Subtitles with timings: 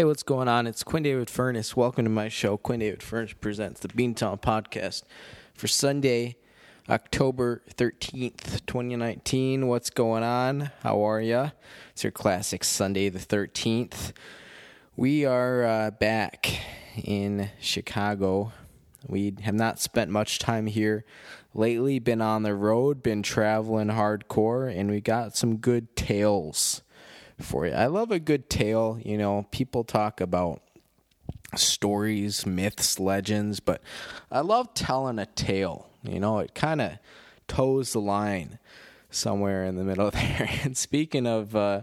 [0.00, 0.66] Hey, what's going on?
[0.66, 1.76] It's Quinn David Furness.
[1.76, 2.56] Welcome to my show.
[2.56, 5.02] Quinn David Furness presents the Beantown Podcast
[5.52, 6.36] for Sunday,
[6.88, 9.66] October 13th, 2019.
[9.66, 10.70] What's going on?
[10.82, 11.50] How are ya?
[11.90, 14.12] It's your classic Sunday the 13th.
[14.96, 16.50] We are uh, back
[17.04, 18.52] in Chicago.
[19.06, 21.04] We have not spent much time here
[21.52, 26.80] lately, been on the road, been traveling hardcore, and we got some good tales
[27.40, 27.72] for you.
[27.72, 28.98] I love a good tale.
[29.04, 30.62] You know, people talk about
[31.56, 33.82] stories, myths, legends, but
[34.30, 35.88] I love telling a tale.
[36.02, 36.92] You know, it kind of
[37.48, 38.58] toes the line
[39.10, 40.48] somewhere in the middle there.
[40.62, 41.82] And speaking of uh,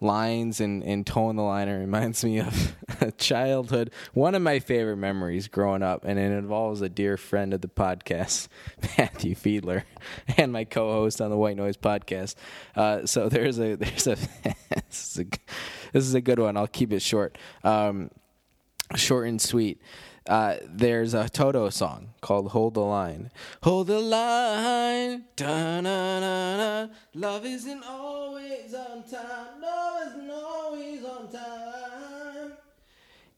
[0.00, 2.76] lines and, and toeing the line, it reminds me of
[3.18, 3.90] childhood.
[4.14, 7.68] One of my favorite memories growing up, and it involves a dear friend of the
[7.68, 8.48] podcast,
[8.98, 9.84] Matthew Fiedler,
[10.36, 12.34] and my co-host on the White Noise podcast.
[12.74, 14.16] Uh, so there's a there's a
[14.74, 15.24] this, is a
[15.92, 16.56] this is a good one.
[16.56, 18.10] I'll keep it short, um,
[18.94, 19.80] short and sweet.
[20.28, 23.30] Uh, there's a Toto song called "Hold the Line."
[23.62, 26.92] Hold the line, da-na-na-na.
[27.14, 29.60] love isn't always on time.
[29.60, 32.52] Love isn't always on time.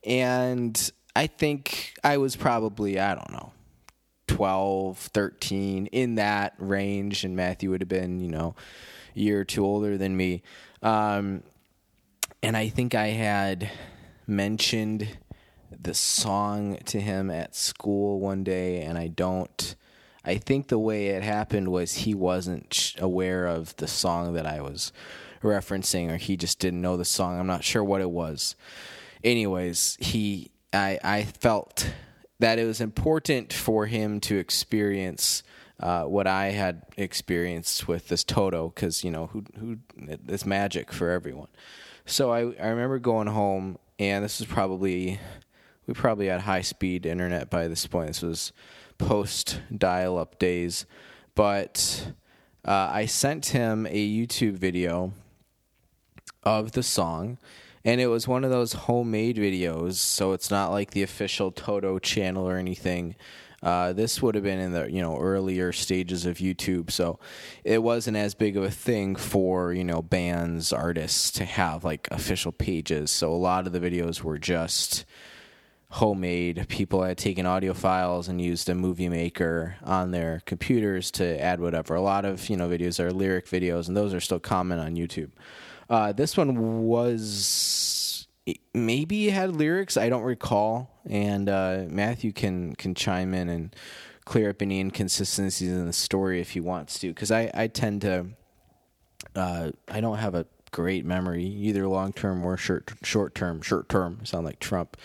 [0.03, 3.51] And I think I was probably I don't know
[4.27, 8.55] 12, 13 in that range, and Matthew would have been you know
[9.15, 10.41] a year or two older than me.
[10.81, 11.43] Um,
[12.41, 13.69] and I think I had
[14.25, 15.07] mentioned
[15.77, 19.75] the song to him at school one day, and I don't.
[20.25, 24.61] I think the way it happened was he wasn't aware of the song that I
[24.61, 24.91] was
[25.41, 27.39] referencing, or he just didn't know the song.
[27.39, 28.55] I'm not sure what it was.
[29.23, 31.91] Anyways, he, I, I felt
[32.39, 35.43] that it was important for him to experience
[35.79, 39.77] uh, what I had experienced with this Toto, because you know who, who,
[40.27, 41.47] it's magic for everyone.
[42.05, 45.19] So I, I remember going home, and this was probably
[45.89, 48.09] we probably had high speed internet by this point.
[48.09, 48.53] This was
[48.99, 50.85] post dial up days.
[51.33, 52.13] But
[52.63, 55.13] uh, I sent him a YouTube video
[56.43, 57.39] of the song.
[57.83, 61.97] And it was one of those homemade videos, so it's not like the official Toto
[61.97, 63.15] channel or anything.
[63.63, 67.19] Uh, this would have been in the you know earlier stages of YouTube, so
[67.63, 72.07] it wasn't as big of a thing for you know bands, artists to have like
[72.11, 73.11] official pages.
[73.11, 75.05] So a lot of the videos were just
[75.91, 76.67] homemade.
[76.69, 81.59] People had taken audio files and used a movie maker on their computers to add
[81.59, 81.95] whatever.
[81.95, 84.95] A lot of you know videos are lyric videos, and those are still common on
[84.95, 85.31] YouTube.
[85.89, 88.27] Uh, this one was
[88.73, 89.97] maybe had lyrics.
[89.97, 93.75] I don't recall, and uh, Matthew can can chime in and
[94.25, 98.01] clear up any inconsistencies in the story if he wants to, because I I tend
[98.01, 98.27] to
[99.35, 103.61] uh, I don't have a great memory either long term or short short term.
[103.61, 104.97] Short term sound like Trump.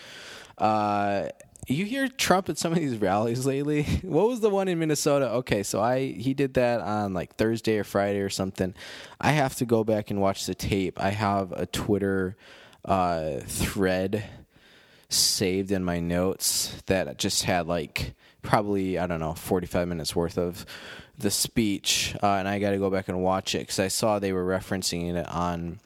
[0.57, 1.29] Uh,
[1.67, 3.83] you hear Trump at some of these rallies lately.
[4.03, 5.29] What was the one in Minnesota?
[5.31, 8.73] Okay, so I he did that on like Thursday or Friday or something.
[9.19, 11.01] I have to go back and watch the tape.
[11.01, 12.35] I have a Twitter
[12.83, 14.25] uh, thread
[15.09, 20.37] saved in my notes that just had like probably I don't know 45 minutes worth
[20.37, 20.65] of
[21.17, 24.19] the speech, uh, and I got to go back and watch it because I saw
[24.19, 25.79] they were referencing it on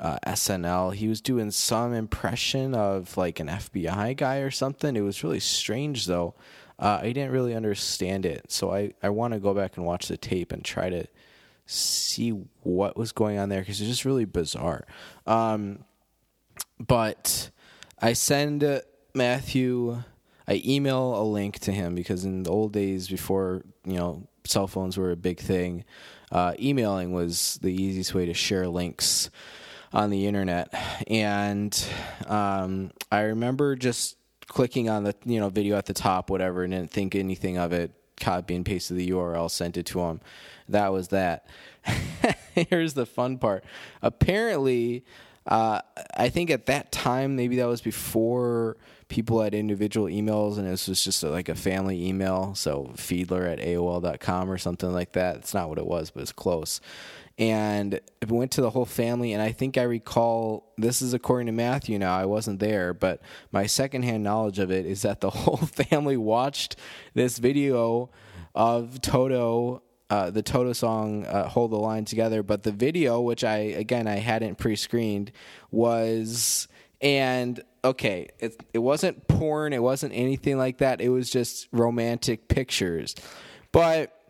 [0.00, 0.94] uh, SNL.
[0.94, 4.96] He was doing some impression of like an FBI guy or something.
[4.96, 6.34] It was really strange though.
[6.78, 10.08] Uh, I didn't really understand it, so I, I want to go back and watch
[10.08, 11.06] the tape and try to
[11.66, 12.30] see
[12.62, 14.84] what was going on there because it's just really bizarre.
[15.26, 15.84] Um,
[16.80, 17.50] but
[18.00, 18.82] I send
[19.14, 20.02] Matthew,
[20.48, 24.66] I email a link to him because in the old days before you know cell
[24.66, 25.84] phones were a big thing,
[26.32, 29.30] uh, emailing was the easiest way to share links
[29.94, 30.74] on the internet,
[31.06, 31.86] and
[32.26, 34.16] um, I remember just
[34.48, 37.72] clicking on the you know video at the top, whatever, and didn't think anything of
[37.72, 37.92] it.
[38.20, 40.20] Copy and pasted the URL, sent it to him.
[40.68, 41.46] That was that.
[42.54, 43.64] Here's the fun part.
[44.02, 45.04] Apparently,
[45.46, 45.80] uh,
[46.16, 48.76] I think at that time, maybe that was before
[49.08, 52.54] people had individual emails and this was just a, like a family email.
[52.54, 55.36] So Fiedler at AOL.com or something like that.
[55.36, 56.80] It's not what it was, but it's close
[57.38, 59.32] and it went to the whole family.
[59.32, 62.16] And I think I recall this is according to Matthew now.
[62.16, 63.20] I wasn't there, but
[63.50, 66.76] my secondhand knowledge of it is that the whole family watched
[67.14, 68.10] this video
[68.54, 69.82] of Toto.
[70.10, 74.06] Uh, the Toto song uh, "Hold the Line Together," but the video, which I again
[74.06, 75.32] I hadn't pre-screened,
[75.70, 76.68] was
[77.00, 81.00] and okay, it it wasn't porn, it wasn't anything like that.
[81.00, 83.16] It was just romantic pictures,
[83.72, 84.23] but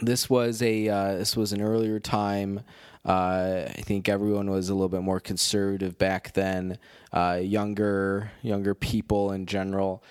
[0.00, 2.60] this was a uh, this was an earlier time.
[3.04, 6.78] Uh, I think everyone was a little bit more conservative back then.
[7.12, 10.02] Uh, younger younger people in general.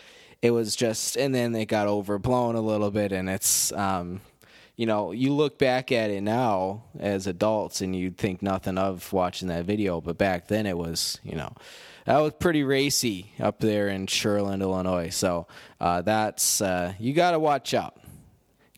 [0.42, 3.72] It was just, and then it got overblown a little bit, and it's.
[3.72, 4.22] Um,
[4.78, 9.12] you know, you look back at it now as adults and you'd think nothing of
[9.12, 11.51] watching that video, but back then it was, you know,
[12.06, 15.10] that was pretty racy up there in Shirland, Illinois.
[15.10, 15.48] So
[15.81, 18.00] uh, that's uh, you got to watch out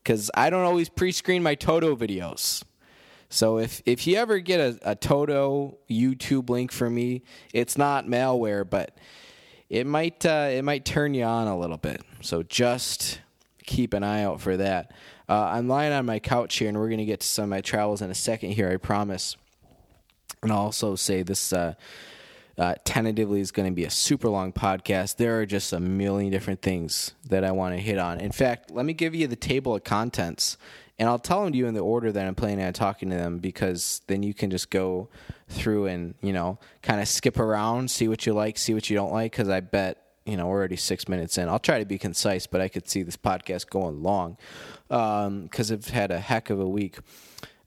[0.10, 2.64] because I don't always pre-screen my Toto videos.
[3.30, 7.22] So if if you ever get a, a Toto YouTube link for me,
[7.54, 8.98] it's not malware, but
[9.70, 12.02] it might uh, it might turn you on a little bit.
[12.22, 13.22] So just
[13.68, 14.94] keep an eye out for that.
[15.30, 17.50] Uh, I'm lying on my couch here, and we're going to get to some of
[17.50, 19.38] my travels in a second here, I promise.
[20.42, 21.76] And I'll also say this uh,
[22.60, 25.16] uh, tentatively is going to be a super long podcast.
[25.16, 28.20] There are just a million different things that I want to hit on.
[28.20, 30.58] In fact, let me give you the table of contents,
[31.00, 33.16] and I'll tell them to you in the order that I'm planning on talking to
[33.16, 35.08] them because then you can just go
[35.48, 38.96] through and, you know, kind of skip around, see what you like, see what you
[38.98, 41.50] don't like, because I bet you know, we're already six minutes in.
[41.50, 44.38] I'll try to be concise, but I could see this podcast going long
[44.88, 47.00] because um, I've had a heck of a week.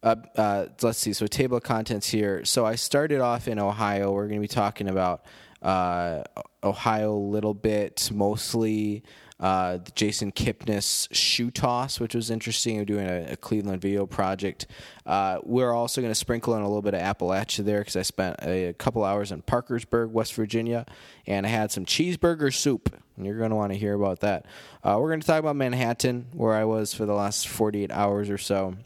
[0.03, 1.13] Uh, uh, let's see.
[1.13, 2.45] So, table of contents here.
[2.45, 4.13] So, I started off in Ohio.
[4.13, 5.25] We're going to be talking about
[5.63, 6.25] uh,
[6.63, 9.05] Ohio a little bit, mostly
[9.43, 12.79] uh, Jason Kipnis shoe toss, which was interesting.
[12.79, 14.69] We're doing a, a Cleveland video project.
[15.05, 18.03] Uh, we're also going to sprinkle in a little bit of Appalachia there because I
[18.03, 20.87] spent a, a, couple hours in Parkersburg, West Virginia,
[21.27, 22.95] and I had some cheeseburger soup.
[23.17, 24.47] And you're going to want to hear about that.
[24.85, 28.31] Uh, we're going to talk about Manhattan, where I was for the last 48 hours
[28.31, 28.77] or so.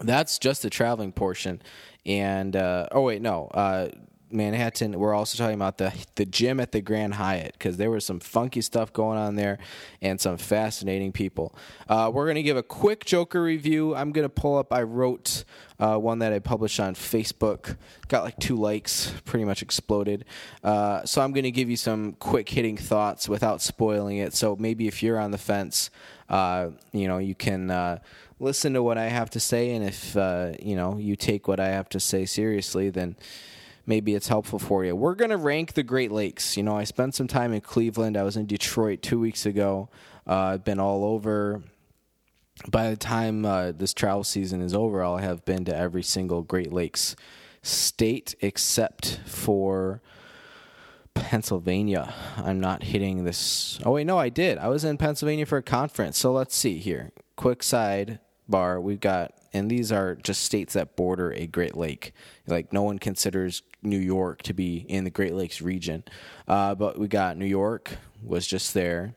[0.00, 1.62] That's just the traveling portion.
[2.04, 3.88] And, uh, oh, wait, no uh,
[4.32, 8.04] Manhattan, we're also talking about the the gym at the Grand Hyatt because there was
[8.04, 9.58] some funky stuff going on there
[10.00, 11.54] and some fascinating people.
[11.88, 13.94] Uh, we're going to give a quick Joker review.
[13.94, 14.72] I'm going to pull up.
[14.72, 15.44] I wrote
[15.78, 17.76] uh, one that I published on Facebook.
[18.08, 20.24] Got like two likes, pretty much exploded.
[20.64, 24.34] Uh, so I'm going to give you some quick hitting thoughts without spoiling it.
[24.34, 25.90] So maybe if you're on the fence,
[26.28, 27.98] uh, you know you can uh,
[28.42, 31.60] listen to what I have to say, and if uh, you know you take what
[31.60, 33.16] I have to say seriously, then
[33.86, 34.94] maybe it's helpful for you.
[34.94, 36.56] We're to rank the Great Lakes.
[36.56, 38.16] You know, I spent some time in Cleveland.
[38.16, 39.88] I was in Detroit two weeks ago.
[40.26, 41.62] Uh, I've been all over.
[42.70, 46.42] By the time uh, this travel season is over, I'll have been to every single
[46.42, 47.16] Great Lakes
[47.62, 50.02] state except for
[51.14, 52.12] Pennsylvania.
[52.36, 53.80] I'm not hitting this.
[53.84, 54.58] Oh, wait, no, I did.
[54.58, 56.18] I was in Pennsylvania for a conference.
[56.18, 57.10] So let's see here.
[57.36, 58.80] Quick side bar.
[58.80, 62.12] We've got and these are just states that border a Great Lake.
[62.46, 66.04] Like no one considers New York to be in the Great Lakes region,
[66.48, 69.14] uh, but we got New York was just there,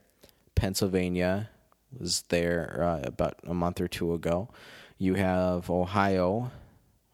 [0.55, 1.49] Pennsylvania
[1.97, 4.49] was there uh, about a month or two ago.
[4.97, 6.51] You have Ohio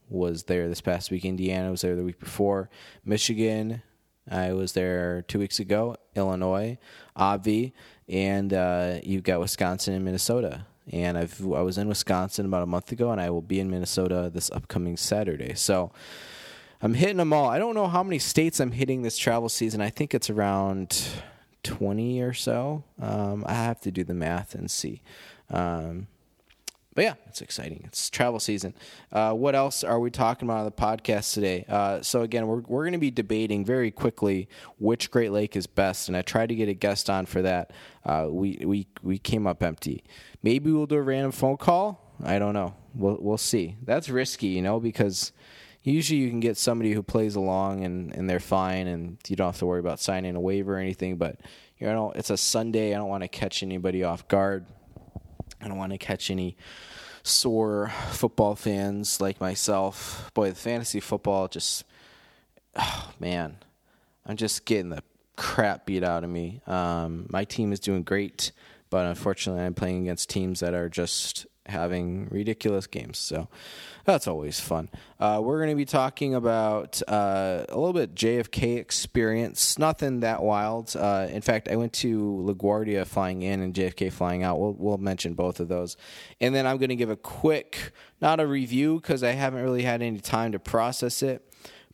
[0.10, 1.26] was there this past week.
[1.26, 2.70] Indiana was there the week before.
[3.06, 3.82] Michigan,
[4.30, 5.96] I was there two weeks ago.
[6.16, 6.78] Illinois,
[7.16, 7.74] Obvi,
[8.08, 12.68] and uh, you've got Wisconsin and Minnesota and I've I was in Wisconsin about a
[12.68, 15.54] month ago, and I will be in Minnesota this upcoming Saturday.
[15.56, 15.92] So
[16.82, 17.50] I'm hitting them all.
[17.50, 19.82] I don't know how many states I'm hitting this travel season.
[19.82, 21.08] I think it's around
[21.64, 22.84] 20 or so.
[23.00, 25.02] Um, I have to do the math and see.
[25.50, 26.08] Um,
[26.94, 27.84] but yeah, it's exciting.
[27.86, 28.74] It's travel season.
[29.12, 31.66] Uh, what else are we talking about on the podcast today?
[31.70, 35.68] Uh, so again, we're we're going to be debating very quickly which Great Lake is
[35.68, 37.72] best, and I tried to get a guest on for that.
[38.06, 40.04] Uh, we we we came up empty.
[40.44, 42.16] Maybe we'll do a random phone call.
[42.24, 42.76] I don't know.
[42.94, 43.78] We'll we'll see.
[43.84, 45.32] That's risky, you know, because
[45.84, 49.48] usually you can get somebody who plays along and, and they're fine, and you don't
[49.48, 51.18] have to worry about signing a waiver or anything.
[51.18, 51.40] But
[51.78, 52.94] you know, it's a Sunday.
[52.94, 54.66] I don't want to catch anybody off guard.
[55.62, 56.58] I don't want to catch any
[57.24, 60.32] sore football fans like myself.
[60.34, 61.86] Boy, the fantasy football just,
[62.76, 63.58] oh man,
[64.26, 65.04] I'm just getting the
[65.36, 66.62] crap beat out of me.
[66.68, 68.52] Um, my team is doing great,
[68.90, 73.18] but unfortunately, I'm playing against teams that are just having ridiculous games.
[73.18, 73.48] So
[74.06, 74.90] that's always fun.
[75.20, 79.78] Uh, we're going to be talking about uh, a little bit JFK experience.
[79.78, 80.96] Nothing that wild.
[80.96, 84.60] Uh, in fact, I went to LaGuardia flying in and JFK flying out.
[84.60, 85.98] We'll, we'll mention both of those.
[86.40, 87.92] And then I'm going to give a quick,
[88.22, 91.48] not a review because I haven't really had any time to process it,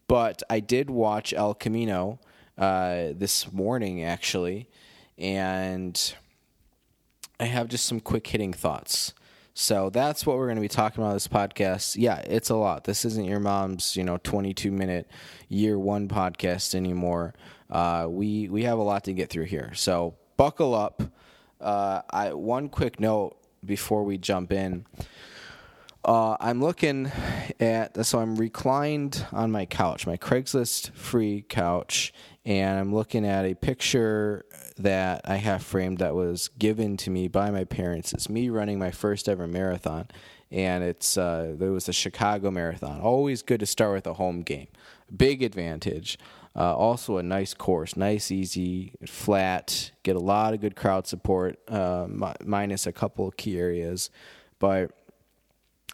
[0.08, 2.20] but I did watch El Camino
[2.58, 4.70] uh, this morning, actually.
[5.18, 6.14] And
[7.40, 9.14] I have just some quick hitting thoughts.
[9.60, 11.96] So that's what we're going to be talking about this podcast.
[11.98, 12.84] Yeah, it's a lot.
[12.84, 15.10] This isn't your mom's, you know, 22 minute
[15.50, 17.34] year one podcast anymore.
[17.68, 19.74] Uh, we we have a lot to get through here.
[19.74, 21.02] So buckle up.
[21.60, 23.36] Uh, I one quick note
[23.66, 24.86] before we jump in.
[26.06, 27.12] Uh, I'm looking
[27.60, 32.14] at so I'm reclined on my couch, my Craigslist free couch,
[32.46, 34.46] and I'm looking at a picture
[34.78, 38.14] that I have framed that was given to me by my parents.
[38.14, 40.08] It's me running my first ever marathon,
[40.52, 43.02] and it's uh, there was the Chicago Marathon.
[43.02, 44.68] Always good to start with a home game,
[45.16, 46.18] big advantage.
[46.56, 49.92] Uh, also a nice course, nice, easy, flat.
[50.04, 52.08] Get a lot of good crowd support, uh,
[52.44, 54.10] minus a couple of key areas,
[54.60, 54.92] but.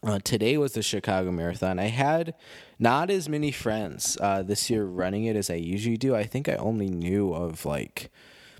[0.05, 1.79] Uh, today was the Chicago Marathon.
[1.79, 2.33] I had
[2.77, 6.13] not as many friends uh, this year running it as I usually do.
[6.13, 8.11] I think I only knew of like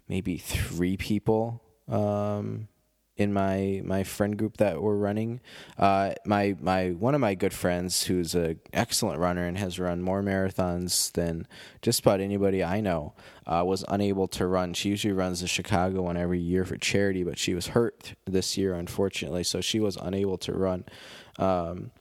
[0.08, 2.68] maybe three people um,
[3.16, 5.40] in my my friend group that were running.
[5.78, 10.02] Uh, my my one of my good friends, who's an excellent runner and has run
[10.02, 11.48] more marathons than
[11.82, 13.14] just about anybody I know,
[13.46, 14.74] uh, was unable to run.
[14.74, 18.58] She usually runs the Chicago one every year for charity, but she was hurt this
[18.58, 20.86] year, unfortunately, so she was unable to run.
[21.38, 21.92] Um,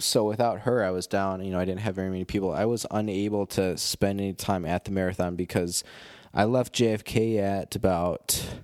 [0.00, 1.44] so without her, I was down.
[1.44, 2.52] You know, I didn't have very many people.
[2.52, 5.82] I was unable to spend any time at the marathon because
[6.34, 8.60] I left JFK at about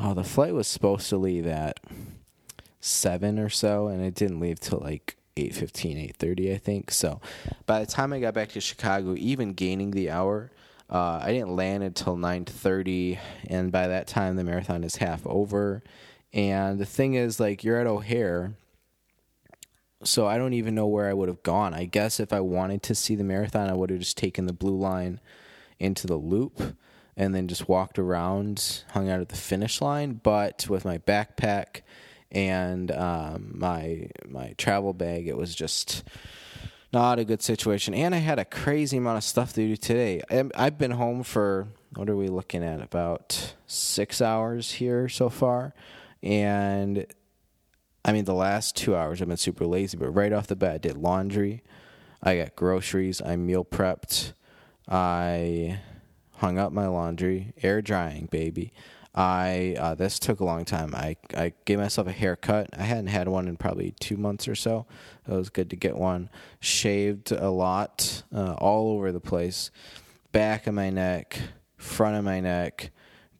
[0.00, 1.80] oh, the flight was supposed to leave at
[2.80, 6.90] seven or so, and it didn't leave till like 8.15 8.30 i think.
[6.90, 7.20] So
[7.66, 10.50] by the time i got back to chicago even gaining the hour
[10.90, 15.82] uh, i didn't land until 9.30 and by that time the marathon is half over.
[16.32, 18.54] And the thing is like you're at o'hare
[20.04, 21.74] so i don't even know where i would have gone.
[21.74, 24.52] I guess if i wanted to see the marathon i would have just taken the
[24.52, 25.20] blue line
[25.78, 26.76] into the loop
[27.18, 30.20] and then just walked around, hung out at the finish line.
[30.22, 31.82] But with my backpack
[32.30, 36.04] and um, my my travel bag, it was just
[36.92, 37.92] not a good situation.
[37.92, 40.22] And I had a crazy amount of stuff to do today.
[40.54, 42.80] I've been home for what are we looking at?
[42.80, 45.74] About six hours here so far,
[46.22, 47.04] and
[48.04, 49.96] I mean the last two hours I've been super lazy.
[49.96, 51.64] But right off the bat, I did laundry.
[52.22, 53.20] I got groceries.
[53.20, 54.34] I meal prepped.
[54.88, 55.80] I
[56.38, 58.72] hung up my laundry, air drying, baby.
[59.14, 60.94] I uh, this took a long time.
[60.94, 62.70] I I gave myself a haircut.
[62.78, 64.86] I hadn't had one in probably two months or so.
[65.26, 66.30] It was good to get one.
[66.60, 69.70] Shaved a lot, uh, all over the place,
[70.30, 71.40] back of my neck,
[71.76, 72.90] front of my neck,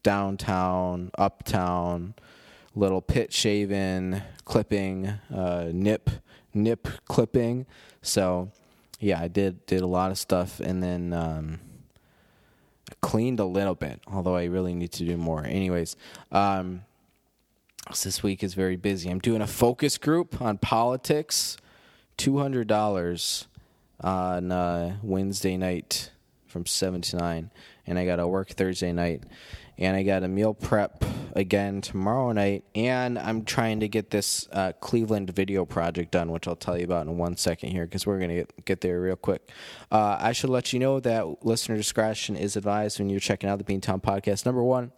[0.02, 2.14] downtown, uptown,
[2.74, 6.10] little pit shaving, clipping, uh, nip,
[6.52, 7.66] nip clipping.
[8.02, 8.50] So
[8.98, 11.12] yeah, I did did a lot of stuff, and then.
[11.12, 11.60] Um,
[13.00, 15.44] cleaned a little bit, although I really need to do more.
[15.44, 15.96] Anyways,
[16.32, 16.84] um,
[18.02, 19.08] this week is very busy.
[19.10, 21.56] I'm doing a focus group on politics,
[22.16, 23.46] two hundred dollars
[24.00, 26.10] on uh, Wednesday night
[26.46, 27.50] from seven to nine,
[27.86, 29.24] and I got to work Thursday night,
[29.78, 31.04] and I got a meal prep
[31.34, 36.48] again tomorrow night, and I'm trying to get this uh, Cleveland video project done, which
[36.48, 39.16] I'll tell you about in one second here because we're gonna get, get there real
[39.16, 39.50] quick.
[39.90, 43.58] Uh, I should let you know that listener discretion is advised when you're checking out
[43.58, 44.44] the Beantown podcast.
[44.44, 44.92] Number one.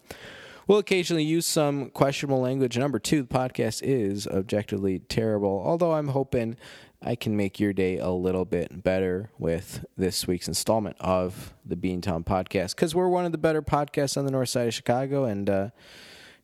[0.67, 2.79] We'll occasionally use some questionable language.
[2.79, 6.57] Number two, the podcast is objectively terrible, although I'm hoping
[7.03, 11.77] I can make your day a little bit better with this week's installment of the
[11.77, 15.25] Beantown podcast because we're one of the better podcasts on the north side of Chicago,
[15.25, 15.71] and uh,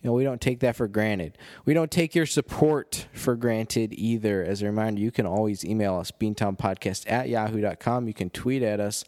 [0.01, 1.37] you know we don't take that for granted.
[1.67, 4.43] We don't take your support for granted either.
[4.43, 8.09] As a reminder, you can always email us beantownpodcast at yahoo.com.
[8.09, 9.05] You can tweet at us.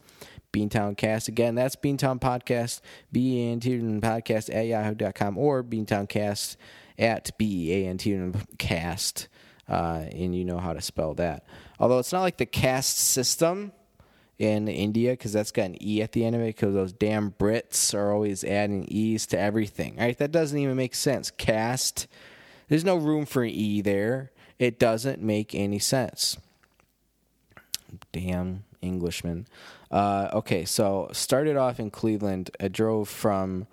[0.51, 1.29] Beantown Cast.
[1.29, 2.81] Again, that's Beantown Podcast,
[3.13, 6.57] B E N T Podcast at yahoo.com or Beantown Cast
[6.99, 9.29] at B E A N T Cast
[9.69, 11.45] uh, and you know how to spell that.
[11.79, 13.73] Although it's not like the caste system
[14.39, 17.33] in India because that's got an E at the end of it because those damn
[17.33, 19.97] Brits are always adding E's to everything.
[19.97, 20.17] Right?
[20.17, 21.31] That doesn't even make sense.
[21.31, 22.07] Caste,
[22.69, 24.31] there's no room for an E there.
[24.59, 26.37] It doesn't make any sense.
[28.13, 29.47] Damn Englishman.
[29.91, 32.51] Uh, okay, so started off in Cleveland.
[32.61, 33.67] I drove from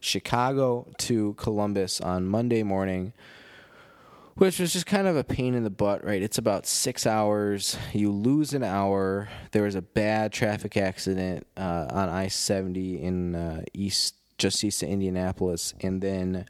[0.00, 3.12] Chicago to Columbus on Monday morning
[4.36, 6.22] which was just kind of a pain in the butt, right?
[6.22, 7.76] It's about six hours.
[7.92, 9.28] You lose an hour.
[9.52, 14.82] There was a bad traffic accident uh, on I seventy in uh, east, just east
[14.82, 16.46] of Indianapolis, and then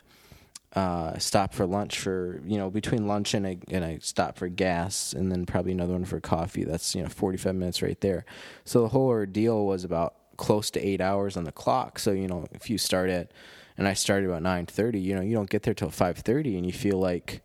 [0.75, 4.49] uh, stop for lunch for you know between lunch and a and a stop for
[4.49, 6.65] gas, and then probably another one for coffee.
[6.65, 8.25] That's you know forty five minutes right there.
[8.65, 11.99] So the whole ordeal was about close to eight hours on the clock.
[11.99, 13.31] So you know if you start at
[13.77, 16.57] and I started about nine thirty, you know you don't get there till five thirty,
[16.57, 17.43] and you feel like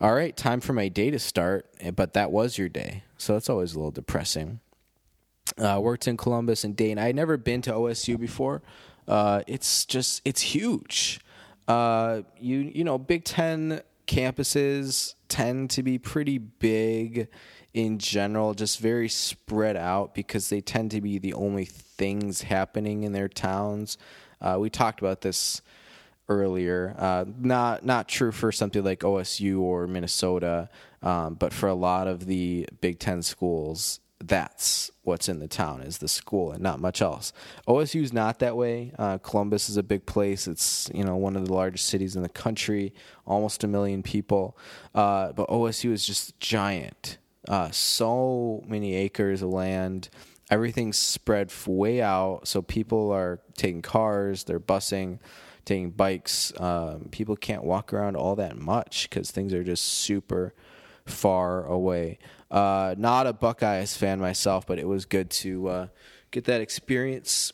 [0.00, 3.04] all right, time for my day to start, eh, but that was your day.
[3.16, 4.60] So that's always a little depressing.
[5.58, 6.98] Uh, worked in Columbus and Dayton.
[6.98, 8.62] I had never been to OSU before.
[9.06, 11.20] Uh, it's just, it's huge.
[11.68, 17.28] Uh, you, you know, Big Ten campuses tend to be pretty big
[17.72, 23.02] in general, just very spread out because they tend to be the only things happening
[23.02, 23.98] in their towns.
[24.40, 25.60] Uh, we talked about this
[26.28, 26.94] earlier.
[26.98, 30.68] Uh, not not true for something like OSU or Minnesota,
[31.02, 35.82] um, but for a lot of the Big Ten schools, that's what's in the town
[35.82, 37.32] is the school and not much else.
[37.68, 38.92] OSU is not that way.
[38.98, 40.48] Uh, Columbus is a big place.
[40.48, 42.94] It's you know one of the largest cities in the country,
[43.26, 44.56] almost a million people.
[44.94, 47.18] Uh, but OSU is just giant.
[47.46, 50.08] Uh, so many acres of land.
[50.50, 55.18] Everything's spread way out, so people are taking cars, they're busing,
[55.64, 56.52] taking bikes.
[56.58, 60.54] Um, people can't walk around all that much because things are just super
[61.06, 62.18] far away.
[62.50, 65.86] Uh, not a Buckeyes fan myself, but it was good to uh,
[66.30, 67.52] get that experience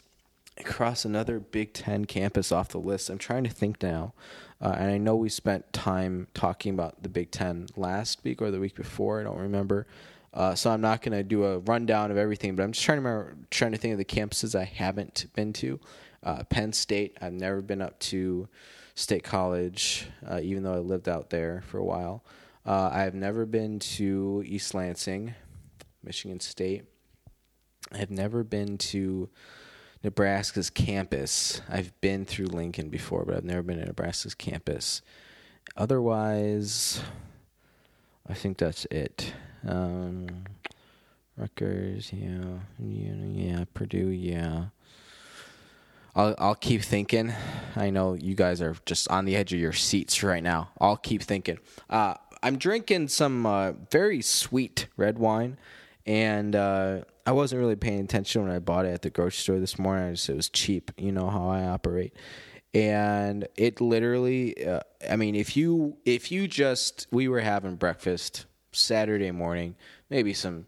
[0.59, 3.11] across another Big Ten campus off the list.
[3.11, 4.14] I'm trying to think now.
[4.61, 8.50] Uh, and I know we spent time talking about the Big Ten last week or
[8.50, 9.21] the week before.
[9.21, 9.87] I don't remember.
[10.33, 13.02] Uh, so I'm not going to do a rundown of everything, but I'm just trying
[13.02, 15.81] to remember, trying to think of the campuses I haven't been to.
[16.23, 18.49] Uh, Penn State, I've never been up to
[18.95, 22.25] State College, uh, even though I lived out there for a while.
[22.67, 25.35] Uh, I have never been to East Lansing,
[26.05, 26.85] Michigan State.
[27.93, 29.31] I have never been to
[30.05, 31.62] Nebraska's campus.
[31.69, 35.03] I've been through Lincoln before, but I've never been to Nebraska's campus.
[35.77, 37.00] Otherwise,
[38.29, 39.33] I think that's it.
[39.67, 40.45] Um,
[41.37, 44.67] Rutgers, yeah, yeah, yeah, Purdue, yeah.
[46.14, 47.33] I'll I'll keep thinking.
[47.76, 50.71] I know you guys are just on the edge of your seats right now.
[50.81, 51.59] I'll keep thinking.
[51.88, 55.59] Uh, I'm drinking some uh, very sweet red wine,
[56.07, 59.59] and uh, I wasn't really paying attention when I bought it at the grocery store
[59.59, 60.09] this morning.
[60.09, 60.90] I just it was cheap.
[60.97, 62.14] You know how I operate,
[62.75, 64.67] and it literally.
[64.67, 69.76] Uh, I mean, if you if you just we were having breakfast Saturday morning,
[70.09, 70.67] maybe some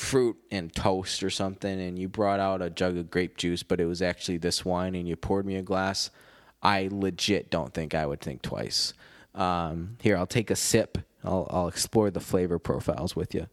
[0.00, 3.80] fruit and toast or something, and you brought out a jug of grape juice, but
[3.80, 6.10] it was actually this wine, and you poured me a glass.
[6.62, 8.94] I legit don't think I would think twice.
[9.34, 10.98] Um, here, I'll take a sip.
[11.22, 13.46] I'll, I'll explore the flavor profiles with you.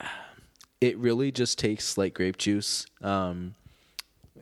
[0.80, 2.84] It really just tastes like grape juice.
[3.00, 3.54] Um,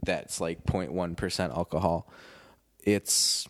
[0.02, 2.10] that's like 0.1% alcohol.
[2.82, 3.46] It's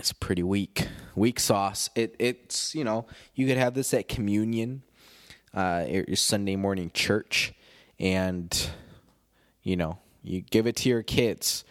[0.00, 0.88] it's pretty weak.
[1.14, 1.90] Weak sauce.
[1.94, 4.82] It it's you know you could have this at communion,
[5.52, 7.52] uh, your Sunday morning church,
[7.98, 8.70] and
[9.62, 11.64] you know you give it to your kids.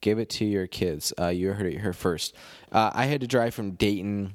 [0.00, 1.12] Give it to your kids.
[1.18, 2.36] Uh, you heard it here first.
[2.70, 4.34] Uh, I had to drive from Dayton,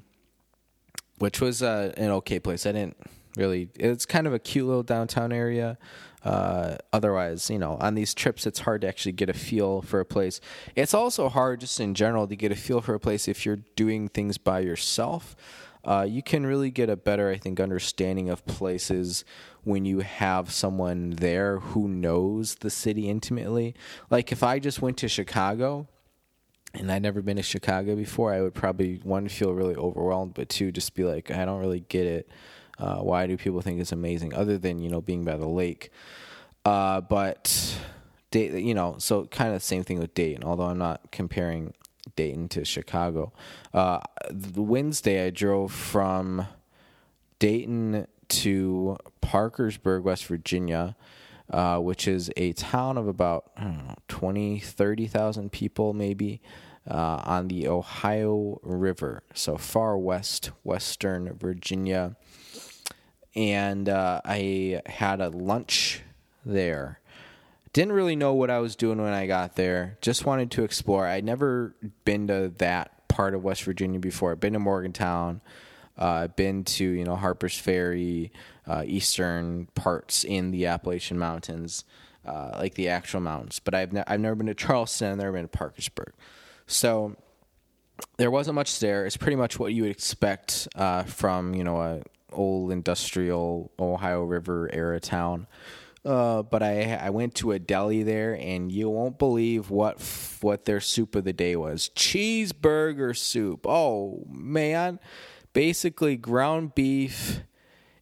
[1.17, 2.65] which was uh, an okay place.
[2.65, 2.97] I didn't
[3.37, 3.69] really.
[3.75, 5.77] It's kind of a cute little downtown area.
[6.23, 10.01] Uh, otherwise, you know, on these trips, it's hard to actually get a feel for
[10.01, 10.41] a place.
[10.75, 13.59] It's also hard, just in general, to get a feel for a place if you're
[13.75, 15.35] doing things by yourself.
[15.85, 19.23] Uh, you can really get a better, I think, understanding of places
[19.63, 23.73] when you have someone there who knows the city intimately.
[24.09, 25.87] Like if I just went to Chicago
[26.73, 30.49] and I'd never been to Chicago before, I would probably one feel really overwhelmed, but
[30.49, 32.29] two just be like, I don't really get it.
[32.79, 34.33] Uh, why do people think it's amazing?
[34.33, 35.91] Other than you know being by the lake,
[36.65, 37.77] uh, but
[38.33, 40.43] you know, so kind of same thing with Dayton.
[40.43, 41.73] Although I'm not comparing
[42.15, 43.33] Dayton to Chicago.
[43.73, 43.99] Uh,
[44.55, 46.47] Wednesday I drove from
[47.39, 50.95] Dayton to Parkersburg, West Virginia,
[51.49, 56.41] uh, which is a town of about, I don't know, 20, 30,000 people maybe,
[56.89, 59.23] uh, on the Ohio River.
[59.33, 62.15] So far west, Western Virginia.
[63.37, 66.01] And uh, I had a lunch
[66.43, 66.99] there.
[67.71, 69.99] Didn't really know what I was doing when I got there.
[70.01, 71.05] Just wanted to explore.
[71.05, 74.31] I'd never been to that part of West Virginia before.
[74.31, 75.41] I've been to Morgantown.
[75.99, 78.31] Uh, been to you know Harper's Ferry,
[78.67, 81.85] uh, eastern parts in the Appalachian Mountains,
[82.25, 83.59] uh, like the actual mountains.
[83.63, 85.11] But I've ne- I've never been to Charleston.
[85.11, 86.13] I've never been to Parkersburg.
[86.67, 87.15] So
[88.17, 89.05] there wasn't much there.
[89.05, 94.23] It's pretty much what you would expect uh, from you know a old industrial Ohio
[94.23, 95.47] River era town.
[96.05, 100.01] Uh, but I I went to a deli there, and you won't believe what
[100.41, 103.65] what their soup of the day was: cheeseburger soup.
[103.67, 104.99] Oh man,
[105.51, 107.41] basically ground beef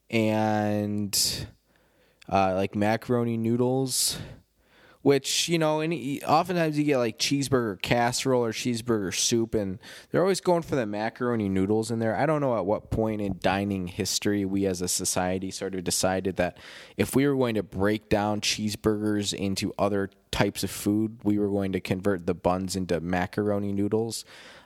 [0.09, 1.47] and
[2.29, 4.19] uh, like macaroni noodles
[5.05, 9.77] which you know, and oftentimes you get like cheeseburger casserole or cheeseburger soup, and
[10.09, 12.15] they're always going for the macaroni noodles in there.
[12.15, 15.83] I don't know at what point in dining history we as a society sort of
[15.83, 16.57] decided that
[16.97, 21.49] if we were going to break down cheeseburgers into other types of food, we were
[21.49, 24.25] going to convert the buns into macaroni noodles.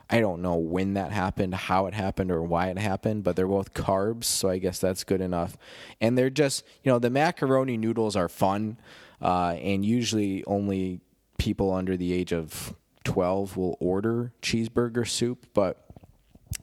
[0.09, 3.45] I don't know when that happened, how it happened, or why it happened, but they're
[3.45, 5.57] both carbs, so I guess that's good enough.
[5.99, 8.77] And they're just, you know, the macaroni noodles are fun
[9.21, 11.01] uh, and usually only
[11.37, 15.47] people under the age of 12 will order cheeseburger soup.
[15.53, 15.83] But,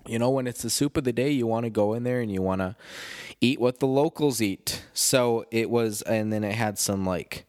[0.06, 2.20] you know, when it's the soup of the day, you want to go in there
[2.20, 2.76] and you want to
[3.40, 4.84] eat what the locals eat.
[4.92, 7.46] So it was, and then it had some like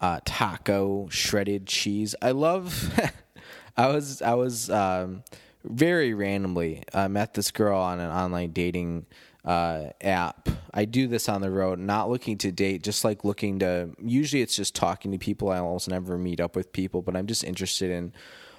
[0.00, 2.14] uh, taco shredded cheese.
[2.20, 2.98] I love,
[3.76, 5.22] I was, I was, um,
[5.64, 9.06] very randomly I met this girl on an online dating
[9.48, 10.48] uh, app.
[10.74, 13.90] I do this on the road, not looking to date, just like looking to.
[13.98, 15.48] Usually, it's just talking to people.
[15.48, 18.12] I almost never meet up with people, but I'm just interested in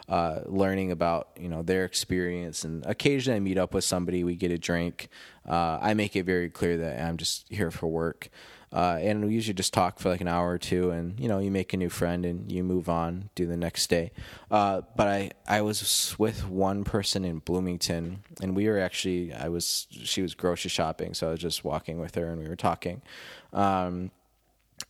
[0.09, 2.65] uh, learning about you know their experience.
[2.65, 4.23] And occasionally, I meet up with somebody.
[4.23, 5.09] We get a drink.
[5.47, 8.29] Uh, I make it very clear that I'm just here for work.
[8.71, 11.39] Uh, and we usually just talk for like an hour or two, and you know,
[11.39, 14.11] you make a new friend and you move on, do the next day.
[14.51, 19.49] Uh, but I, I was with one person in Bloomington, and we were actually, I
[19.49, 22.55] was, she was grocery shopping, so I was just walking with her, and we were
[22.55, 23.01] talking.
[23.53, 24.11] Um,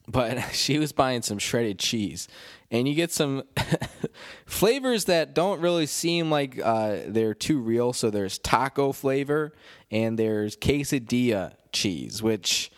[0.07, 2.27] but she was buying some shredded cheese,
[2.71, 3.43] and you get some
[4.45, 7.93] flavors that don't really seem like uh, they're too real.
[7.93, 9.53] So there's taco flavor,
[9.89, 12.71] and there's quesadilla cheese, which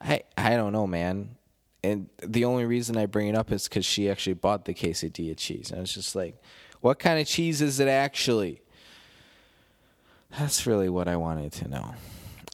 [0.00, 1.36] I I don't know, man.
[1.82, 5.36] And the only reason I bring it up is because she actually bought the quesadilla
[5.36, 6.40] cheese, and I was just like,
[6.80, 8.60] "What kind of cheese is it actually?"
[10.38, 11.94] That's really what I wanted to know.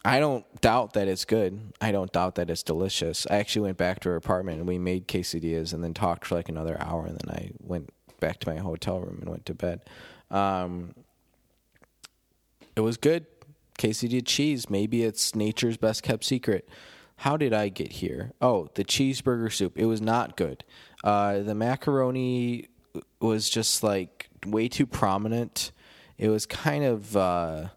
[0.06, 1.72] I don't doubt that it's good.
[1.80, 3.26] I don't doubt that it's delicious.
[3.28, 6.37] I actually went back to her apartment and we made quesadillas and then talked for
[6.37, 9.54] like another hour and then I went back to my hotel room and went to
[9.54, 9.80] bed.
[10.30, 10.94] Um,
[12.76, 13.26] it was good.
[13.78, 14.70] Quesadilla cheese.
[14.70, 16.68] Maybe it's nature's best kept secret.
[17.16, 18.33] How did I get here?
[18.40, 19.79] Oh, the cheeseburger soup.
[19.79, 20.64] It was not good.
[21.02, 22.68] Uh, the macaroni
[23.20, 25.72] was just like way too prominent.
[26.18, 27.68] It was kind of uh,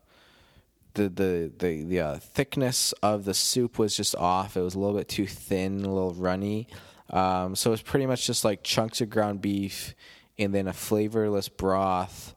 [0.94, 4.58] the the the the uh, thickness of the soup was just off.
[4.58, 6.68] It was a little bit too thin, a little runny.
[7.10, 9.96] Um, so it was pretty much just like chunks of ground beef
[10.38, 12.36] and then a flavorless broth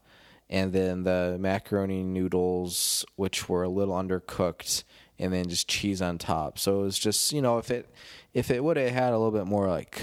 [0.49, 4.83] and then the macaroni noodles, which were a little undercooked
[5.19, 6.59] and then just cheese on top.
[6.59, 7.89] So it was just you know if it
[8.33, 10.01] if it would have had a little bit more like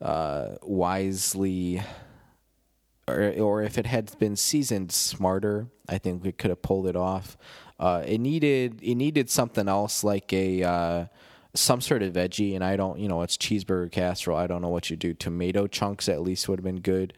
[0.00, 1.82] uh, wisely.
[3.08, 6.94] Or, or if it had been seasoned smarter, I think we could have pulled it
[6.94, 7.36] off.
[7.80, 11.06] Uh, it needed it needed something else like a uh,
[11.52, 14.38] some sort of veggie, and I don't you know it's cheeseburger casserole.
[14.38, 15.14] I don't know what you do.
[15.14, 17.12] Tomato chunks at least would have been good.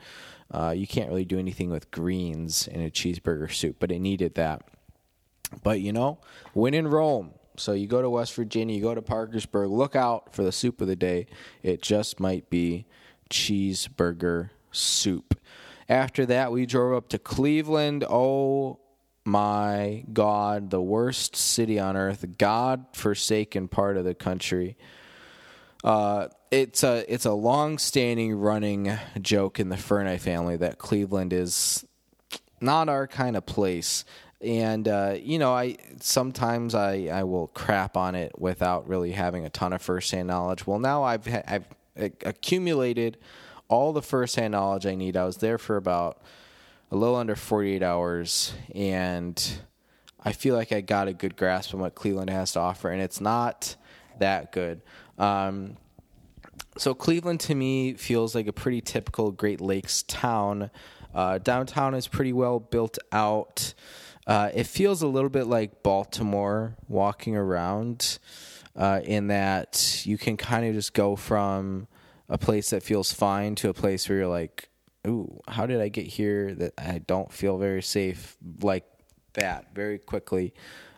[0.50, 4.36] Uh, you can't really do anything with greens in a cheeseburger soup, but it needed
[4.36, 4.62] that.
[5.62, 6.18] But you know,
[6.52, 10.34] when in Rome, so you go to West Virginia, you go to Parkersburg, look out
[10.34, 11.26] for the soup of the day.
[11.62, 12.86] It just might be
[13.30, 15.38] cheeseburger soup.
[15.88, 18.04] After that, we drove up to Cleveland.
[18.08, 18.80] Oh
[19.24, 24.76] my God, the worst city on earth, God forsaken part of the country.
[25.82, 31.32] Uh, it's a it's a long standing running joke in the Ferney family that Cleveland
[31.32, 31.84] is
[32.60, 34.04] not our kind of place
[34.44, 39.44] and uh, you know, I sometimes I, I will crap on it without really having
[39.44, 40.66] a ton of firsthand knowledge.
[40.66, 43.18] Well, now I've I've accumulated
[43.68, 45.16] all the firsthand knowledge I need.
[45.16, 46.20] I was there for about
[46.90, 49.60] a little under 48 hours, and
[50.22, 53.00] I feel like I got a good grasp on what Cleveland has to offer, and
[53.00, 53.76] it's not
[54.18, 54.82] that good.
[55.18, 55.76] Um,
[56.76, 60.70] so Cleveland to me feels like a pretty typical Great Lakes town.
[61.14, 63.74] Uh, downtown is pretty well built out.
[64.26, 68.18] Uh, it feels a little bit like Baltimore walking around,
[68.76, 71.86] uh, in that you can kind of just go from
[72.28, 74.68] a place that feels fine to a place where you're like,
[75.06, 76.54] "Ooh, how did I get here?
[76.54, 78.84] That I don't feel very safe." Like
[79.34, 80.54] that, very quickly,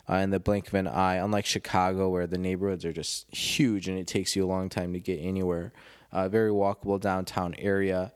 [0.09, 1.15] uh, in the blink of an eye.
[1.15, 4.93] Unlike Chicago, where the neighborhoods are just huge and it takes you a long time
[4.93, 5.73] to get anywhere.
[6.11, 8.13] Uh, very walkable downtown area.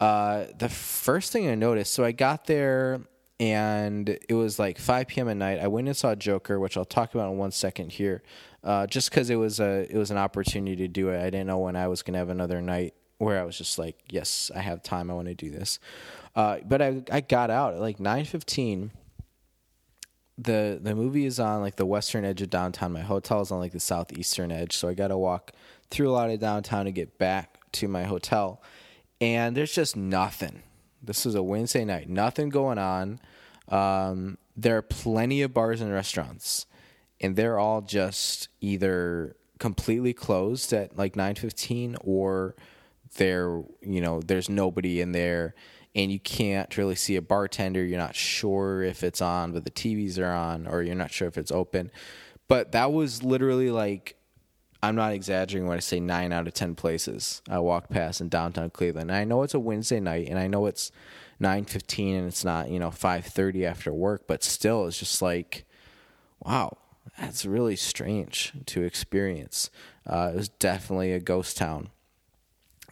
[0.00, 3.00] Uh, the first thing I noticed, so I got there
[3.38, 5.28] and it was like 5 p.m.
[5.28, 5.58] at night.
[5.58, 8.22] I went and saw Joker, which I'll talk about in one second here,
[8.64, 11.20] uh, just because it was a it was an opportunity to do it.
[11.20, 13.96] I didn't know when I was gonna have another night where I was just like,
[14.10, 15.10] yes, I have time.
[15.10, 15.78] I want to do this.
[16.34, 18.90] Uh, but I I got out at like 9:15.
[20.38, 22.92] The the movie is on like the western edge of downtown.
[22.92, 25.52] My hotel is on like the southeastern edge, so I got to walk
[25.90, 28.62] through a lot of downtown to get back to my hotel,
[29.20, 30.62] and there's just nothing.
[31.06, 33.20] This is a Wednesday night, nothing going on.
[33.68, 36.66] Um, there are plenty of bars and restaurants,
[37.20, 42.54] and they're all just either completely closed at like 9:15 or
[43.16, 45.54] they're you know there's nobody in there
[45.94, 47.82] and you can't really see a bartender.
[47.82, 51.28] You're not sure if it's on but the TVs are on or you're not sure
[51.28, 51.90] if it's open.
[52.48, 54.16] But that was literally like
[54.82, 58.28] I'm not exaggerating when I say 9 out of 10 places I walk past in
[58.28, 60.92] downtown Cleveland and I know it's a Wednesday night and I know it's
[61.40, 65.64] 9:15 and it's not you know 5:30 after work but still it's just like
[66.40, 66.76] wow
[67.18, 69.70] that's really strange to experience.
[70.06, 71.90] Uh, it was definitely a ghost town.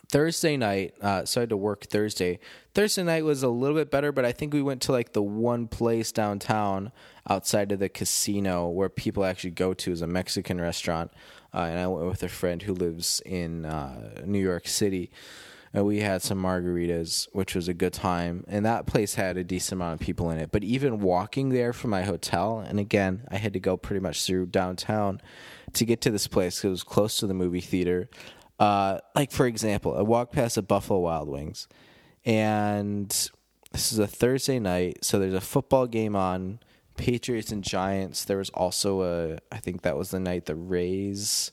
[0.09, 2.39] Thursday night, uh, so I had to work Thursday.
[2.73, 5.23] Thursday night was a little bit better, but I think we went to like the
[5.23, 6.93] one place downtown
[7.29, 11.11] outside of the casino where people actually go to is a Mexican restaurant.
[11.55, 15.11] Uh, and I went with a friend who lives in uh, New York City
[15.75, 18.45] and we had some margaritas, which was a good time.
[18.47, 20.53] And that place had a decent amount of people in it.
[20.53, 24.25] But even walking there from my hotel, and again, I had to go pretty much
[24.25, 25.21] through downtown
[25.73, 28.09] to get to this place it was close to the movie theater.
[28.61, 31.67] Uh, like for example, I walked past a Buffalo Wild Wings,
[32.25, 33.09] and
[33.73, 36.61] this is a Thursday night, so there's a football game on.
[36.97, 38.25] Patriots and Giants.
[38.25, 41.53] There was also a, I think that was the night the Rays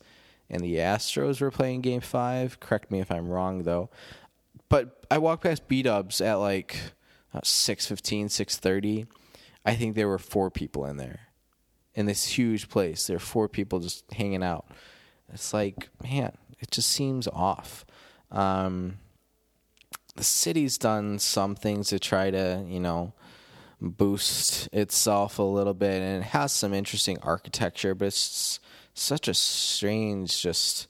[0.50, 2.60] and the Astros were playing game five.
[2.60, 3.90] Correct me if I'm wrong, though.
[4.70, 6.78] But I walked past B Dubs at like
[7.34, 9.08] uh, 6.15, 6.30.
[9.66, 11.20] I think there were four people in there.
[11.94, 14.66] In this huge place, there are four people just hanging out.
[15.34, 17.86] It's like, man, it just seems off.
[18.32, 19.00] Um,
[20.16, 23.14] the city's done some things to try to, you know,
[23.82, 28.60] boost itself a little bit, and it has some interesting architecture, but it's
[28.94, 30.88] such a strange, just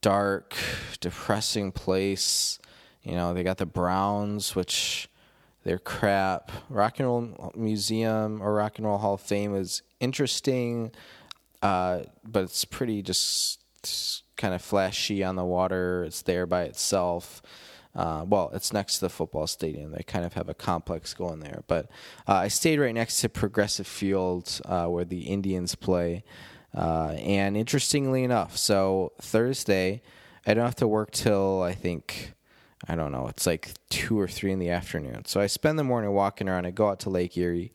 [0.00, 0.56] dark,
[1.00, 2.58] depressing place.
[3.02, 5.08] You know, they got the Browns, which
[5.64, 6.50] they're crap.
[6.70, 10.92] Rock and Roll Museum or Rock and Roll Hall of Fame is interesting,
[11.62, 13.60] uh, but it's pretty just
[14.36, 16.04] kind of flashy on the water.
[16.04, 17.42] It's there by itself.
[17.94, 19.92] Uh, well, it's next to the football stadium.
[19.92, 21.64] They kind of have a complex going there.
[21.66, 21.86] But
[22.28, 26.22] uh, I stayed right next to Progressive Field uh, where the Indians play.
[26.76, 30.02] Uh, and interestingly enough, so Thursday,
[30.46, 32.34] I don't have to work till I think
[32.88, 33.28] I don't know.
[33.28, 35.26] It's like two or three in the afternoon.
[35.26, 36.66] So I spend the morning walking around.
[36.66, 37.72] I go out to Lake Erie,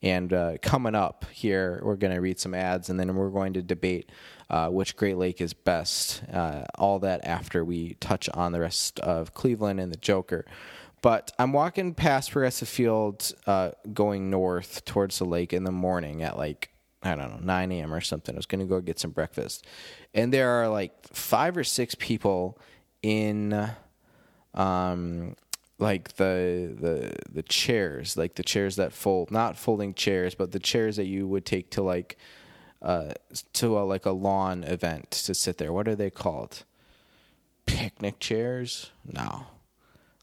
[0.00, 3.54] and uh, coming up here, we're going to read some ads, and then we're going
[3.54, 4.10] to debate
[4.50, 6.22] uh, which Great Lake is best.
[6.32, 10.44] Uh, all that after we touch on the rest of Cleveland and the Joker.
[11.02, 16.22] But I'm walking past Progressive Field, uh, going north towards the lake in the morning
[16.22, 16.70] at like
[17.02, 17.92] I don't know, 9 a.m.
[17.92, 18.34] or something.
[18.34, 19.66] I was going to go get some breakfast.
[20.14, 22.58] And there are like five or six people
[23.02, 23.70] in
[24.54, 25.36] um,
[25.78, 30.58] like the the the chairs, like the chairs that fold, not folding chairs, but the
[30.58, 32.16] chairs that you would take to like
[32.84, 33.14] uh,
[33.54, 35.72] to a, like a lawn event to sit there.
[35.72, 36.64] What are they called?
[37.64, 38.90] Picnic chairs?
[39.10, 39.46] No.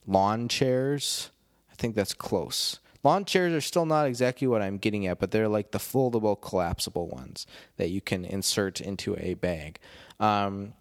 [0.06, 1.32] Lawn chairs?
[1.71, 2.80] I think that's close.
[3.04, 6.39] Lawn chairs are still not exactly what I'm getting at, but they're like the foldable,
[6.39, 7.47] collapsible ones
[7.78, 9.80] that you can insert into a bag.
[10.19, 10.74] Um,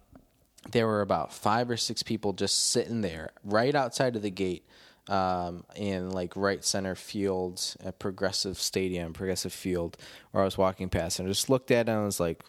[0.71, 4.67] there were about five or six people just sitting there right outside of the gate
[5.07, 9.97] um, in like right center field at Progressive Stadium, Progressive Field,
[10.31, 12.43] where I was walking past and I just looked at it and I was like,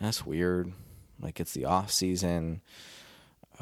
[0.00, 0.72] that's weird.
[1.20, 2.62] Like it's the off season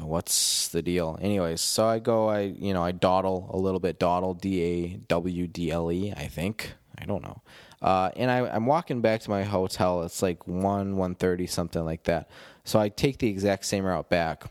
[0.01, 1.17] what's the deal?
[1.21, 4.87] Anyways, so I go, I you know, I dawdle a little bit, dawdle, D A
[5.07, 6.73] W D L E, I think.
[6.97, 7.41] I don't know.
[7.81, 10.03] Uh, and I, I'm walking back to my hotel.
[10.03, 12.29] It's like one, one thirty, something like that.
[12.63, 14.45] So I take the exact same route back,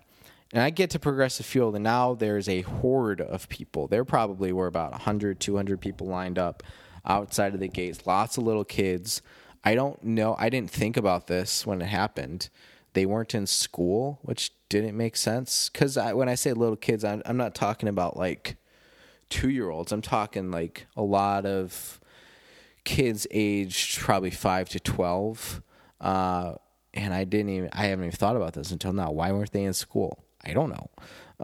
[0.53, 3.87] and I get to Progressive Field, and now there's a horde of people.
[3.87, 6.63] There probably were about 100, 200 people lined up
[7.05, 8.07] outside of the gates.
[8.07, 9.23] Lots of little kids.
[9.65, 10.37] I don't know.
[10.39, 12.49] I didn't think about this when it happened
[12.99, 15.69] they weren't in school, which didn't make sense.
[15.69, 18.57] Because when I say little kids, I'm, I'm not talking about like
[19.29, 19.93] two year olds.
[19.93, 22.01] I'm talking like a lot of
[22.85, 25.63] kids aged probably five to 12.
[26.01, 26.55] Uh,
[26.95, 29.11] and I didn't even, I haven't even thought about this until now.
[29.11, 30.25] Why weren't they in school?
[30.44, 30.90] I don't know.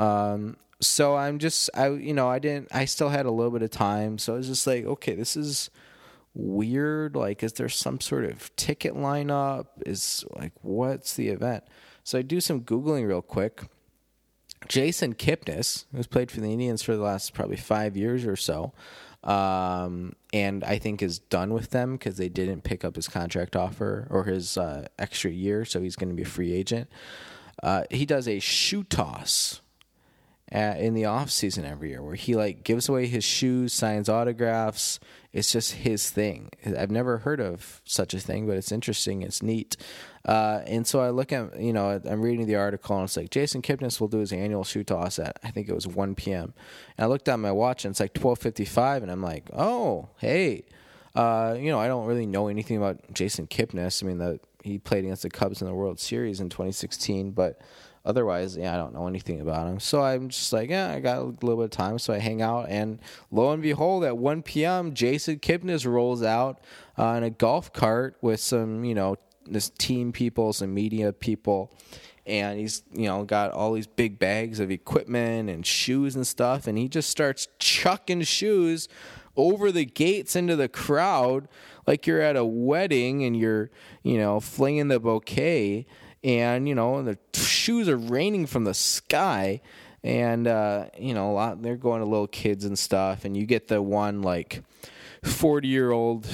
[0.00, 3.62] Um, so I'm just, I, you know, I didn't, I still had a little bit
[3.62, 4.18] of time.
[4.18, 5.70] So I was just like, okay, this is,
[6.34, 7.16] weird?
[7.16, 9.66] Like, is there some sort of ticket lineup?
[9.86, 11.64] Is like, what's the event?
[12.02, 13.62] So I do some Googling real quick.
[14.68, 18.72] Jason Kipnis, who's played for the Indians for the last probably five years or so,
[19.22, 23.56] um, and I think is done with them because they didn't pick up his contract
[23.56, 26.88] offer or his uh, extra year, so he's going to be a free agent.
[27.62, 29.60] Uh, he does a shoe toss
[30.50, 34.08] at, in the off season every year where he like gives away his shoes, signs
[34.08, 35.00] autographs.
[35.32, 36.50] It's just his thing.
[36.64, 39.22] I've never heard of such a thing, but it's interesting.
[39.22, 39.76] It's neat.
[40.24, 43.30] Uh, and so I look at, you know, I'm reading the article and it's like
[43.30, 46.54] Jason Kipnis will do his annual shoe toss at, I think it was 1 p.m.
[46.96, 50.64] And I looked at my watch and it's like 12:55, and I'm like, oh, hey,
[51.14, 54.02] uh, you know, I don't really know anything about Jason Kipnis.
[54.02, 57.60] I mean, the, he played against the Cubs in the World Series in 2016, but
[58.04, 59.78] otherwise, yeah, I don't know anything about him.
[59.78, 62.40] So I'm just like, yeah, I got a little bit of time, so I hang
[62.40, 62.98] out, and
[63.30, 66.60] lo and behold, at 1 p.m., Jason Kipnis rolls out
[66.98, 71.70] uh, in a golf cart with some, you know, this team people, some media people,
[72.26, 76.66] and he's you know got all these big bags of equipment and shoes and stuff,
[76.66, 78.88] and he just starts chucking shoes
[79.36, 81.48] over the gates into the crowd
[81.86, 83.70] like you're at a wedding and you're
[84.02, 85.86] you know flinging the bouquet
[86.24, 89.60] and you know the shoes are raining from the sky.
[90.02, 93.24] And uh, you know a lot they're going to little kids and stuff.
[93.24, 94.62] And you get the one like
[95.24, 96.28] 40 year old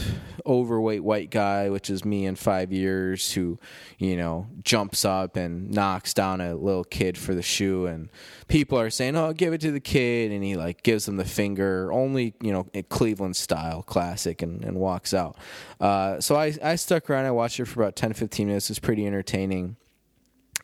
[0.47, 3.59] overweight white guy, which is me in five years, who,
[3.99, 7.87] you know, jumps up and knocks down a little kid for the shoe.
[7.87, 8.09] And
[8.49, 10.33] people are saying, oh, give it to the kid.
[10.33, 14.77] And he, like, gives them the finger, only, you know, Cleveland style, classic, and, and
[14.77, 15.37] walks out.
[15.81, 17.27] Uh, so I, I stuck around.
[17.27, 18.71] I watched it for about 10 15 minutes.
[18.71, 19.77] It's pretty entertaining,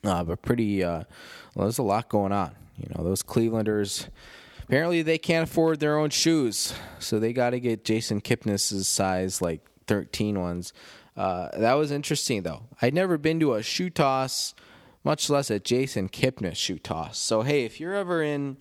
[0.04, 1.04] uh, but pretty, uh,
[1.54, 2.54] well, there's a lot going on.
[2.76, 4.08] You know, those Clevelanders
[4.66, 9.40] apparently they can't afford their own shoes, so they got to get Jason Kipnis's size
[9.40, 10.72] like 13 ones.
[11.16, 12.64] Uh, that was interesting though.
[12.82, 14.54] I'd never been to a shoe toss,
[15.04, 17.18] much less a Jason Kipnis shoe toss.
[17.18, 18.58] So hey, if you're ever in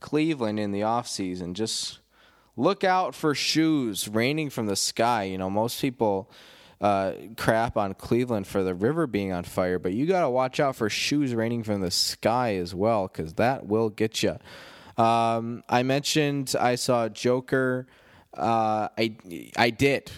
[0.00, 1.98] Cleveland in the off season, just
[2.56, 5.24] look out for shoes raining from the sky.
[5.24, 6.30] You know, most people
[6.80, 10.60] uh, crap on Cleveland for the river being on fire, but you got to watch
[10.60, 14.38] out for shoes raining from the sky as well, because that will get you.
[14.98, 17.86] Um, I mentioned I saw Joker.
[18.34, 19.16] Uh, I
[19.56, 20.10] I did.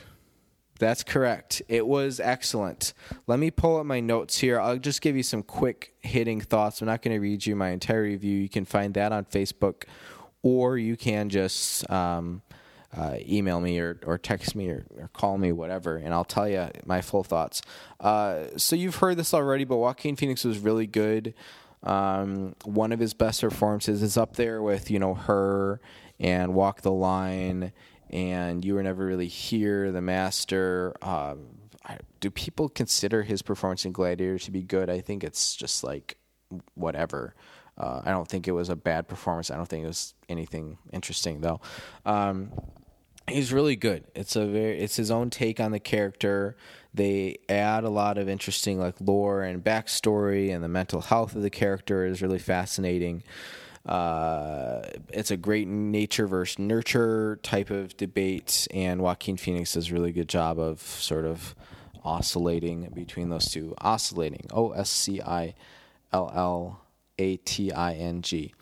[0.79, 1.61] That's correct.
[1.69, 2.95] It was excellent.
[3.27, 4.59] Let me pull up my notes here.
[4.59, 6.81] I'll just give you some quick hitting thoughts.
[6.81, 8.38] I'm not going to read you my entire review.
[8.38, 9.85] You can find that on Facebook,
[10.43, 12.40] or you can just um,
[12.97, 16.49] uh, email me or, or text me or, or, call me, whatever, and I'll tell
[16.49, 17.62] you my full thoughts.
[18.01, 21.35] Uh, so you've heard this already, but Joaquin Phoenix was really good.
[21.83, 25.81] Um, one of his best performances is up there with you know her
[26.19, 27.73] and Walk the Line
[28.11, 30.95] and You Were Never Really Here, The Master.
[31.01, 31.47] Um,
[32.21, 34.90] do people consider his performance in Gladiator to be good?
[34.90, 36.19] I think it's just like
[36.75, 37.35] whatever.
[37.79, 39.51] Uh, I don't think it was a bad performance.
[39.51, 41.61] I don't think it was anything interesting though.
[42.05, 42.53] Um,
[43.27, 44.05] he's really good.
[44.14, 46.57] It's a very it's his own take on the character.
[46.92, 51.42] They add a lot of interesting like lore and backstory, and the mental health of
[51.42, 53.22] the character is really fascinating.
[53.87, 59.94] Uh, it's a great nature versus nurture type of debate, and Joaquin Phoenix does a
[59.94, 61.55] really good job of sort of
[62.05, 63.74] oscillating between those two.
[63.81, 65.55] Oscillating, O S C I
[66.12, 66.81] L L
[67.18, 68.53] A T I N G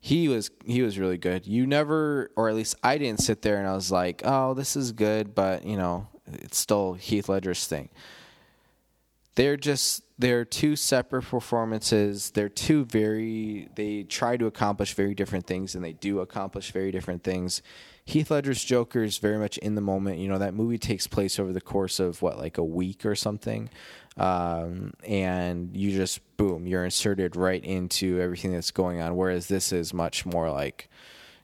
[0.00, 1.46] he was he was really good.
[1.46, 4.74] You never, or at least I didn't sit there and I was like, oh, this
[4.74, 7.88] is good, but you know, it's still Heath Ledger's thing.
[9.36, 12.30] They're just they're two separate performances.
[12.32, 16.90] They're two very they try to accomplish very different things, and they do accomplish very
[16.90, 17.62] different things.
[18.04, 20.18] Heath Ledger's Joker is very much in the moment.
[20.18, 23.14] You know that movie takes place over the course of what like a week or
[23.14, 23.70] something
[24.20, 29.16] um, and you just boom, you're inserted right into everything that's going on.
[29.16, 30.88] Whereas this is much more like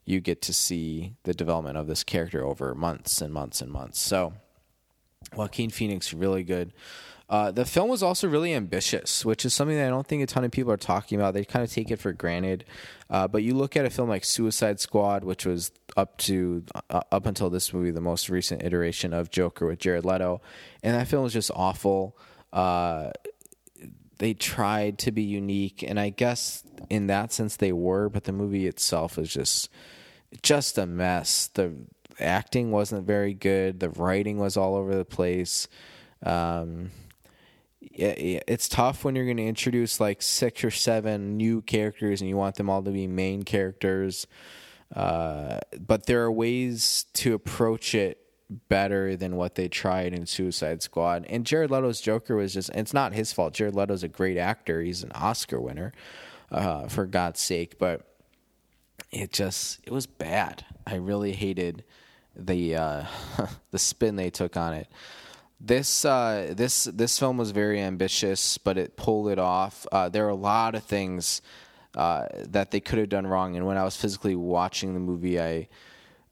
[0.05, 4.01] you get to see the development of this character over months and months and months.
[4.01, 4.35] So
[5.35, 6.73] Joaquin Phoenix really good.
[7.29, 10.27] Uh, the film was also really ambitious, which is something that I don't think a
[10.27, 11.35] ton of people are talking about.
[11.35, 12.65] They kind of take it for granted.
[13.11, 17.01] Uh, but you look at a film like Suicide Squad, which was up to uh,
[17.11, 20.41] up until this movie the most recent iteration of Joker with Jared Leto,
[20.83, 22.17] and that film was just awful.
[22.53, 23.11] Uh,
[24.19, 28.33] they tried to be unique, and I guess in that sense they were, but the
[28.33, 29.69] movie itself is just
[30.43, 31.49] just a mess.
[31.55, 31.73] The
[32.21, 33.81] acting wasn't very good.
[33.81, 35.69] The writing was all over the place.
[36.23, 36.91] Um,
[37.81, 42.29] it, it's tough when you're going to introduce like six or seven new characters and
[42.29, 44.27] you want them all to be main characters.
[44.95, 48.19] Uh, but there are ways to approach it
[48.69, 51.27] better than what they tried in Suicide Squad.
[51.29, 53.55] And Jared Leto's Joker was just, it's not his fault.
[53.55, 54.83] Jared Leto's a great actor.
[54.83, 55.93] He's an Oscar winner,
[56.53, 57.79] uh, for God's sake.
[57.79, 58.16] But
[59.11, 60.65] it just, it was bad.
[60.87, 61.85] I really hated
[62.35, 63.05] the, uh,
[63.71, 64.89] the spin they took on it.
[65.61, 69.87] this uh, this this film was very ambitious, but it pulled it off.
[69.91, 71.41] Uh, there are a lot of things
[71.95, 75.41] uh, that they could have done wrong, and when I was physically watching the movie,
[75.41, 75.69] I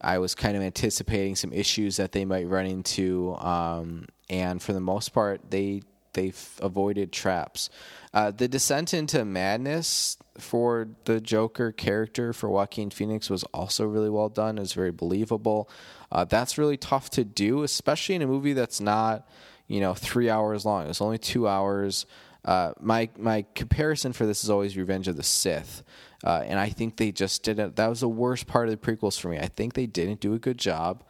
[0.00, 4.74] I was kind of anticipating some issues that they might run into, um, and for
[4.74, 7.70] the most part, they they avoided traps.
[8.12, 14.10] Uh, the descent into madness for the Joker character for Joaquin Phoenix was also really
[14.10, 14.58] well done.
[14.58, 15.68] It was very believable.
[16.10, 19.28] Uh, that's really tough to do, especially in a movie that's not,
[19.68, 20.88] you know, three hours long.
[20.88, 22.06] It's only two hours.
[22.44, 25.82] Uh, my my comparison for this is always Revenge of the Sith,
[26.24, 27.76] uh, and I think they just didn't.
[27.76, 29.38] That was the worst part of the prequels for me.
[29.38, 31.04] I think they didn't do a good job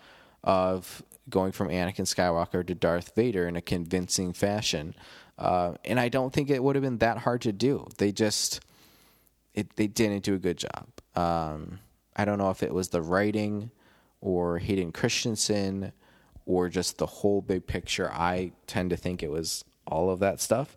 [0.45, 4.95] of going from Anakin Skywalker to Darth Vader in a convincing fashion.
[5.39, 7.89] Uh, and I don't think it would have been that hard to do.
[7.99, 8.61] They just
[9.55, 10.89] it, they didn't do a good job.
[11.15, 11.79] Um,
[12.17, 13.71] I don't know if it was the writing
[14.21, 15.93] or Hayden Christensen
[16.47, 18.11] or just the whole big picture.
[18.13, 20.77] I tend to think it was all of that stuff,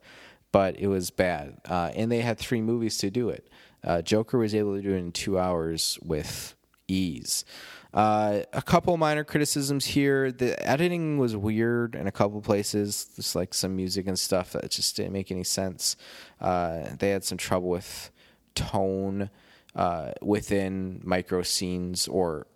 [0.51, 1.57] but it was bad.
[1.67, 3.47] Uh, and they had three movies to do it.
[3.83, 6.55] Uh, Joker was able to do it in two hours with
[6.87, 7.45] ease.
[7.93, 10.31] Uh, a couple minor criticisms here.
[10.31, 14.69] The editing was weird in a couple places, just like some music and stuff that
[14.71, 15.95] just didn't make any sense.
[16.39, 18.11] Uh, they had some trouble with
[18.57, 19.29] tone
[19.75, 22.47] uh, within micro scenes or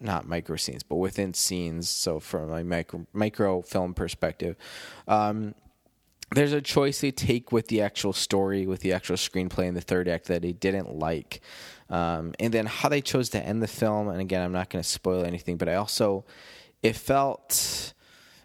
[0.00, 1.88] not micro scenes, but within scenes.
[1.88, 4.56] So from a micro micro film perspective,
[5.08, 5.54] um,
[6.30, 9.80] there's a choice they take with the actual story, with the actual screenplay in the
[9.80, 11.40] third act that they didn't like.
[11.90, 14.08] Um, and then how they chose to end the film.
[14.08, 16.26] And again, I'm not going to spoil anything, but I also,
[16.82, 17.94] it felt,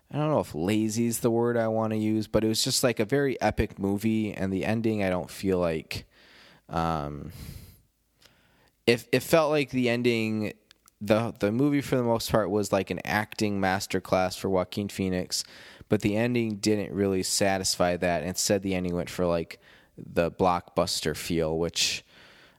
[0.10, 2.64] I don't know if lazy is the word I want to use, but it was
[2.64, 4.34] just like a very epic movie.
[4.34, 6.06] And the ending, I don't feel like,
[6.70, 7.32] um,
[8.86, 10.54] it, it felt like the ending,
[11.02, 15.44] the, the movie for the most part was like an acting masterclass for Joaquin Phoenix
[15.94, 18.24] but the ending didn't really satisfy that.
[18.24, 19.60] Instead, the ending went for like
[19.96, 22.04] the blockbuster feel, which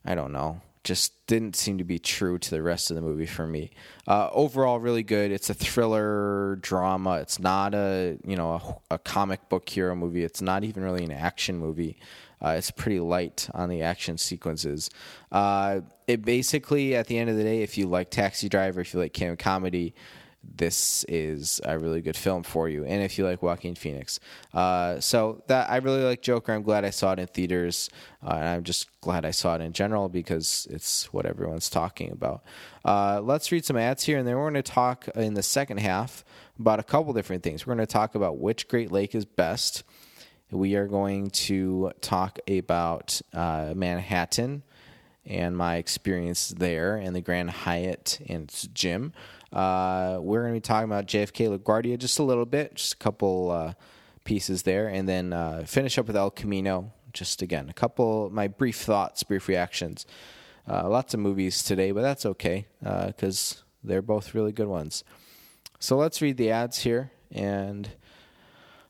[0.04, 3.26] I don't know, just didn't seem to be true to the rest of the movie
[3.26, 3.70] for me.
[4.06, 5.32] Uh, overall, really good.
[5.32, 7.16] It's a thriller drama.
[7.16, 10.22] It's not a you know a, a comic book hero movie.
[10.22, 11.98] It's not even really an action movie.
[12.44, 14.90] Uh, it's pretty light on the action sequences.
[15.32, 18.92] Uh, it basically, at the end of the day, if you like Taxi Driver, if
[18.92, 19.94] you like camp comedy,
[20.56, 22.84] this is a really good film for you.
[22.84, 24.20] And if you like Joaquin Phoenix,
[24.52, 26.52] uh, so that I really like Joker.
[26.52, 27.88] I'm glad I saw it in theaters,
[28.22, 32.12] uh, and I'm just glad I saw it in general because it's what everyone's talking
[32.12, 32.42] about.
[32.84, 35.78] Uh, let's read some ads here, and then we're going to talk in the second
[35.78, 36.24] half
[36.58, 37.66] about a couple different things.
[37.66, 39.82] We're going to talk about which Great Lake is best.
[40.54, 44.62] We are going to talk about uh, Manhattan
[45.26, 49.12] and my experience there and the Grand Hyatt and its gym.
[49.52, 52.96] Uh, we're going to be talking about JFK LaGuardia just a little bit, just a
[52.98, 53.72] couple uh,
[54.22, 56.92] pieces there, and then uh, finish up with El Camino.
[57.12, 60.06] Just again, a couple my brief thoughts, brief reactions.
[60.68, 65.02] Uh, lots of movies today, but that's okay because uh, they're both really good ones.
[65.80, 67.90] So let's read the ads here, and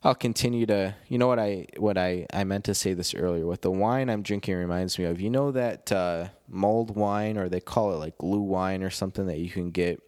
[0.05, 0.93] I'll continue to.
[1.07, 3.47] You know what I what I I meant to say this earlier.
[3.47, 5.19] What the wine I'm drinking reminds me of.
[5.19, 9.25] You know that uh, mulled wine, or they call it like glue wine or something
[9.25, 9.99] that you can get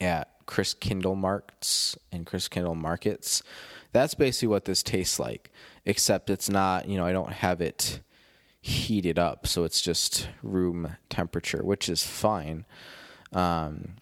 [0.00, 3.44] at Christkindl markets and Christkindl markets.
[3.92, 5.52] That's basically what this tastes like,
[5.84, 8.00] except it's not, you know, I don't have it
[8.60, 12.66] heated up, so it's just room temperature, which is fine.
[13.32, 13.96] Um,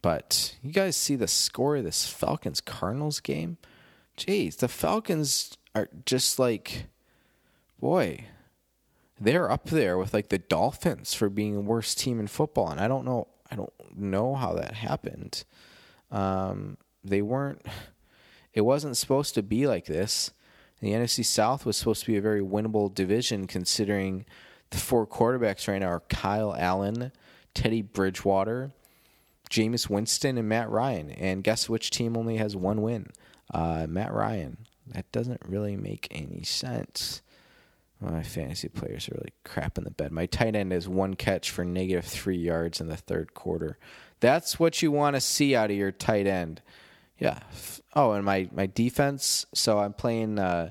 [0.00, 3.58] but you guys see the score of this Falcons Cardinals game?
[4.18, 6.86] Jeez, the Falcons are just like,
[7.80, 8.24] boy,
[9.20, 12.80] they're up there with like the Dolphins for being the worst team in football, and
[12.80, 15.44] I don't know I don't know how that happened.
[16.10, 17.64] Um, they weren't.
[18.54, 20.32] It wasn't supposed to be like this.
[20.80, 24.24] The NFC South was supposed to be a very winnable division, considering
[24.70, 27.12] the four quarterbacks right now are Kyle Allen,
[27.54, 28.72] Teddy Bridgewater,
[29.50, 31.10] Jameis Winston, and Matt Ryan.
[31.10, 33.10] And guess which team only has one win?
[33.52, 34.58] Uh, Matt Ryan.
[34.86, 37.22] That doesn't really make any sense.
[38.00, 40.12] My fantasy players are really crap in the bed.
[40.12, 43.76] My tight end is one catch for negative three yards in the third quarter.
[44.20, 46.62] That's what you want to see out of your tight end.
[47.18, 47.40] Yeah.
[47.94, 49.46] Oh, and my, my defense.
[49.52, 50.70] So I'm playing uh,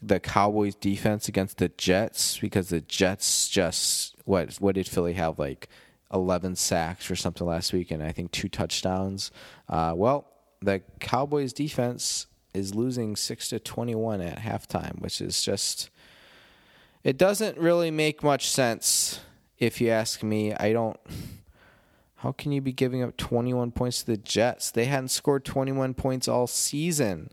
[0.00, 5.38] the Cowboys defense against the Jets because the Jets just what what did Philly have
[5.38, 5.68] like
[6.12, 9.30] 11 sacks or something last week and I think two touchdowns.
[9.68, 10.26] Uh, well,
[10.64, 15.90] the Cowboys defense is losing 6 to 21 at halftime, which is just
[17.02, 19.20] it doesn't really make much sense
[19.58, 20.54] if you ask me.
[20.54, 20.98] I don't.
[22.16, 24.70] How can you be giving up 21 points to the Jets?
[24.70, 27.30] They hadn't scored 21 points all season.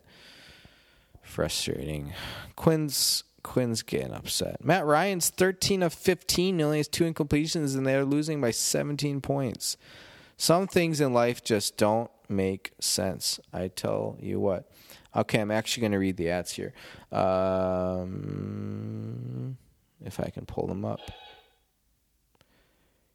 [1.22, 2.14] Frustrating.
[2.58, 4.64] Quinn's Quinn's getting upset.
[4.64, 9.78] Matt Ryan's 13 of 15, only has two incompletions, and they're losing by 17 points.
[10.38, 13.40] Some things in life just don't make sense.
[13.54, 14.72] I tell you what.
[15.16, 16.74] Okay, I'm actually going to read the ads here.
[17.12, 18.22] Um,
[20.04, 21.02] if I can pull them up.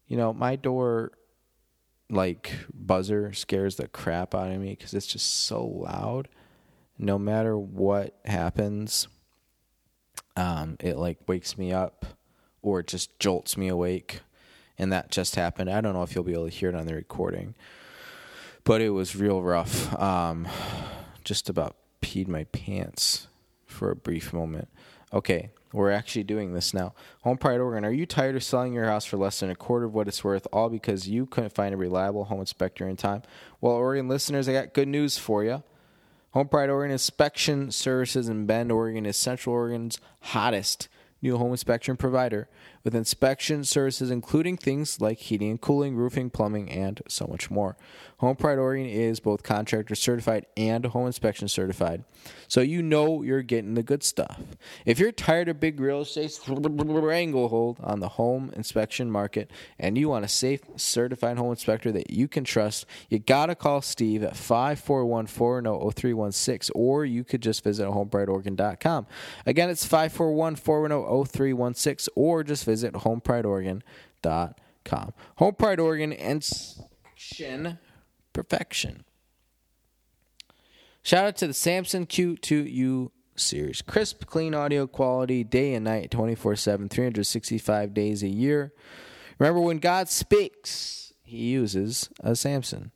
[0.07, 1.11] You know, my door
[2.09, 6.29] like buzzer scares the crap out of me because it's just so loud.
[6.97, 9.07] No matter what happens,
[10.35, 12.05] um, it like wakes me up
[12.61, 14.21] or it just jolts me awake.
[14.77, 15.69] And that just happened.
[15.69, 17.55] I don't know if you'll be able to hear it on the recording,
[18.67, 19.97] but it was real rough.
[19.97, 20.45] Um,
[21.23, 23.27] just about peed my pants
[23.65, 24.67] for a brief moment.
[25.13, 26.93] Okay, we're actually doing this now.
[27.21, 29.85] Home Pride Oregon, are you tired of selling your house for less than a quarter
[29.85, 33.23] of what it's worth, all because you couldn't find a reliable home inspector in time?
[33.61, 35.63] Well, Oregon listeners, I got good news for you.
[36.31, 40.89] Home Pride Oregon Inspection Services in Bend, Oregon is Central Oregon's hottest
[41.21, 42.47] new home inspection provider
[42.87, 47.75] with inspection services including things like heating and cooling, roofing, plumbing, and so much more.
[48.19, 52.05] Home Pride Oregon is both contractor certified and home inspection certified,
[52.47, 54.41] so you know you're getting the good stuff.
[54.85, 60.07] If you're tired of big real estate stranglehold on the home inspection market and you
[60.09, 64.37] want a safe, certified home inspector that you can trust, you gotta call Steve at
[64.37, 69.07] 541 410 0316 or you could just visit homeprideoregon.com.
[69.45, 75.13] Again, it's 541 410 0316 or just visit homeprideoregon.com.
[75.35, 77.79] Home Pride Oregon Inspection
[78.37, 79.03] perfection.
[81.01, 83.81] Shout out to the Samson Q2U series.
[83.81, 88.73] Crisp, clean audio quality, day and night, 24 7, 365 days a year.
[89.39, 92.91] Remember, when God speaks, he uses a Samson.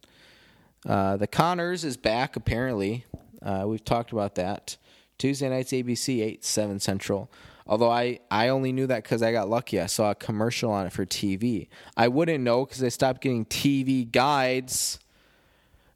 [0.88, 3.06] Uh, the Conners is back, apparently.
[3.42, 4.78] Uh, we've talked about that.
[5.18, 7.32] Tuesday nights, ABC, 8, 7 Central.
[7.72, 9.80] Although I, I only knew that because I got lucky.
[9.80, 11.70] I saw a commercial on it for TV.
[11.98, 15.00] I wouldn't know because I stopped getting TV guides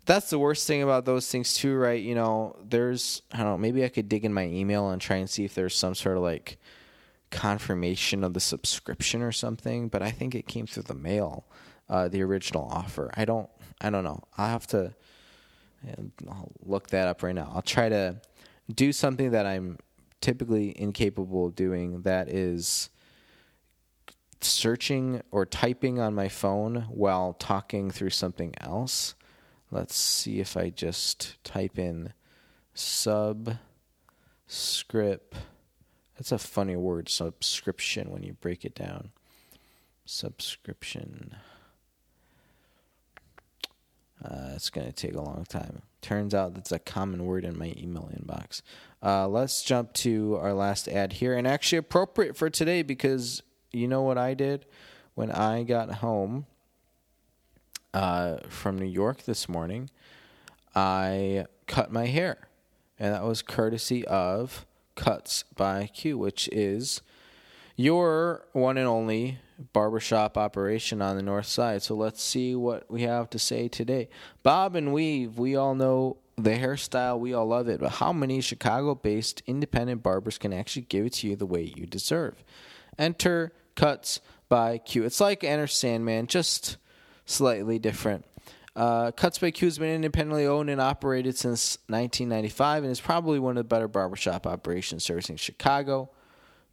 [0.06, 2.02] that's the worst thing about those things too, right?
[2.02, 5.18] You know, there's I don't know, maybe I could dig in my email and try
[5.18, 6.58] and see if there's some sort of like
[7.32, 11.46] confirmation of the subscription or something, but I think it came through the mail,
[11.90, 13.12] uh, the original offer.
[13.16, 13.50] I don't
[13.82, 14.22] I don't know.
[14.38, 14.94] I'll have to
[16.30, 17.52] I'll look that up right now.
[17.54, 18.22] I'll try to
[18.74, 19.78] do something that I'm
[20.22, 22.90] typically incapable of doing that is
[24.42, 29.16] searching or typing on my phone while talking through something else
[29.72, 32.14] Let's see if I just type in
[32.74, 33.58] subscript.
[36.16, 39.12] That's a funny word, subscription, when you break it down.
[40.06, 41.36] Subscription.
[44.24, 45.82] Uh, it's going to take a long time.
[46.06, 48.62] Turns out that's a common word in my email inbox.
[49.02, 53.42] Uh, let's jump to our last ad here, and actually appropriate for today because
[53.72, 54.68] you know what I did
[55.16, 56.46] when I got home
[57.92, 59.90] uh, from New York this morning,
[60.76, 62.50] I cut my hair.
[63.00, 67.02] And that was courtesy of Cuts by Q, which is
[67.76, 69.40] your one and only
[69.74, 71.82] barbershop operation on the north side.
[71.82, 74.10] So let's see what we have to say today.
[74.44, 78.42] Bob and Weave, we all know the hairstyle, we all love it, but how many
[78.42, 82.44] Chicago based independent barbers can actually give it to you the way you deserve?
[82.98, 85.04] Enter Cuts by Q.
[85.04, 86.78] It's like Enter Sandman, just
[87.26, 88.26] slightly different.
[88.76, 93.40] Uh, Cuts by Q has been independently owned and operated since 1995 and is probably
[93.40, 96.10] one of the better barbershop operations servicing Chicago,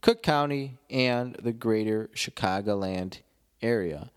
[0.03, 3.21] Cook County, and the greater Chicagoland
[3.63, 4.11] area.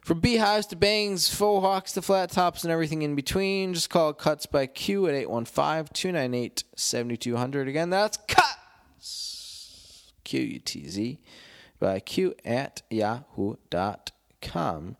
[0.00, 4.12] From beehives to bangs, faux hawks to flat tops, and everything in between, just call
[4.12, 7.68] Cuts by Q at 815 298 7200.
[7.68, 11.20] Again, that's Cuts, Q U T Z,
[11.78, 14.96] by Q at yahoo.com.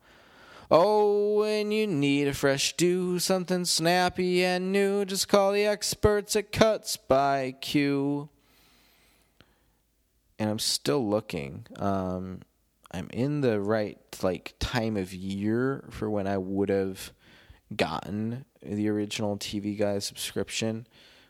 [0.71, 6.37] Oh, when you need a fresh do, something snappy and new, just call the experts
[6.37, 8.29] at Cuts by Q.
[10.41, 11.67] And I'm still looking.
[11.77, 12.41] Um,
[12.91, 17.13] I'm in the right like time of year for when I would have
[17.77, 20.87] gotten the original TV Guide subscription,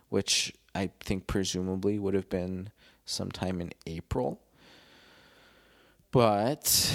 [0.09, 2.71] which I think presumably would have been
[3.05, 4.41] sometime in April.
[6.13, 6.93] But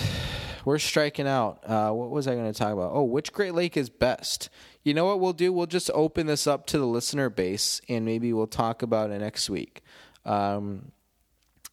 [0.66, 1.60] we're striking out.
[1.66, 2.92] Uh, what was I going to talk about?
[2.94, 4.50] Oh, which Great Lake is best?
[4.84, 5.54] You know what we'll do?
[5.54, 9.20] We'll just open this up to the listener base, and maybe we'll talk about it
[9.20, 9.84] next week.
[10.26, 10.92] Um,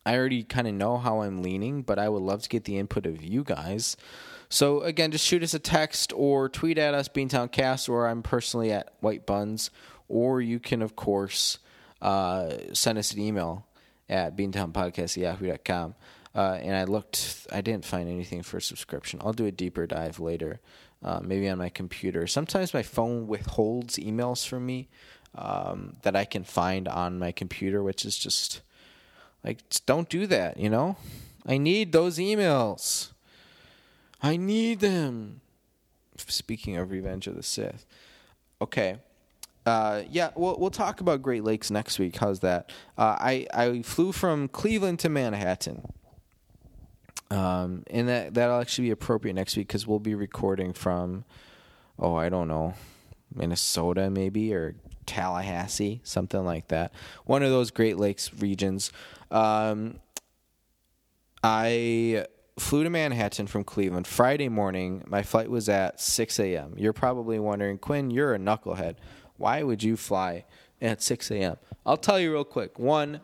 [0.05, 2.79] I already kind of know how I'm leaning, but I would love to get the
[2.79, 3.97] input of you guys.
[4.49, 8.23] So again, just shoot us a text or tweet at us, Beantown Cast, or I'm
[8.23, 9.71] personally at White Buns,
[10.09, 11.59] or you can of course
[12.03, 13.67] uh, send us an email
[14.09, 15.95] at beantownpodcast@yahoo.com.
[16.35, 19.21] Uh, and I looked, I didn't find anything for subscription.
[19.23, 20.61] I'll do a deeper dive later,
[21.03, 22.27] uh, maybe on my computer.
[22.27, 24.89] Sometimes my phone withholds emails from me
[25.35, 28.63] um, that I can find on my computer, which is just
[29.45, 30.97] like, don't do that, you know?
[31.47, 33.11] I need those emails.
[34.22, 35.40] I need them.
[36.16, 37.84] Speaking of Revenge of the Sith.
[38.61, 38.99] Okay.
[39.64, 42.16] Uh, yeah, we'll we'll talk about Great Lakes next week.
[42.16, 42.70] How's that?
[42.99, 45.93] Uh, I I flew from Cleveland to Manhattan,
[47.30, 51.24] um, and that that'll actually be appropriate next week because we'll be recording from,
[51.99, 52.74] oh I don't know,
[53.32, 54.74] Minnesota maybe or
[55.07, 56.93] Tallahassee, something like that.
[57.24, 58.93] One of those Great Lakes regions.
[59.33, 59.99] Um,
[61.43, 62.26] I
[62.59, 65.03] flew to Manhattan from Cleveland Friday morning.
[65.07, 66.74] My flight was at 6 a.m.
[66.76, 68.97] You're probably wondering, Quinn, you're a knucklehead.
[69.39, 70.45] Why would you fly
[70.80, 71.57] at 6 a.m.?
[71.85, 72.78] I'll tell you real quick.
[72.78, 73.20] One,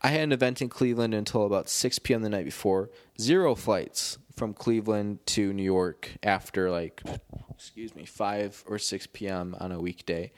[0.00, 2.22] I had an event in Cleveland until about 6 p.m.
[2.22, 2.88] the night before.
[3.20, 7.02] Zero flights from Cleveland to New York after like,
[7.50, 9.56] excuse me, 5 or 6 p.m.
[9.60, 10.32] on a weekday,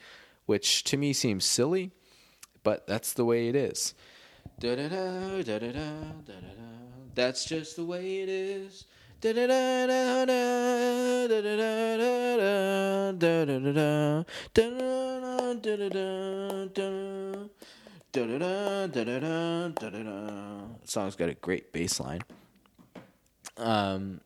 [0.47, 1.91] which to me seems silly,
[2.63, 3.93] but that's the way it is.
[4.63, 5.89] Da-da-da, da-da-da,
[6.25, 6.69] da-da-da.
[7.13, 8.85] That's just the way it is.
[20.85, 22.21] Song's got a great bass line.
[23.57, 24.21] Um,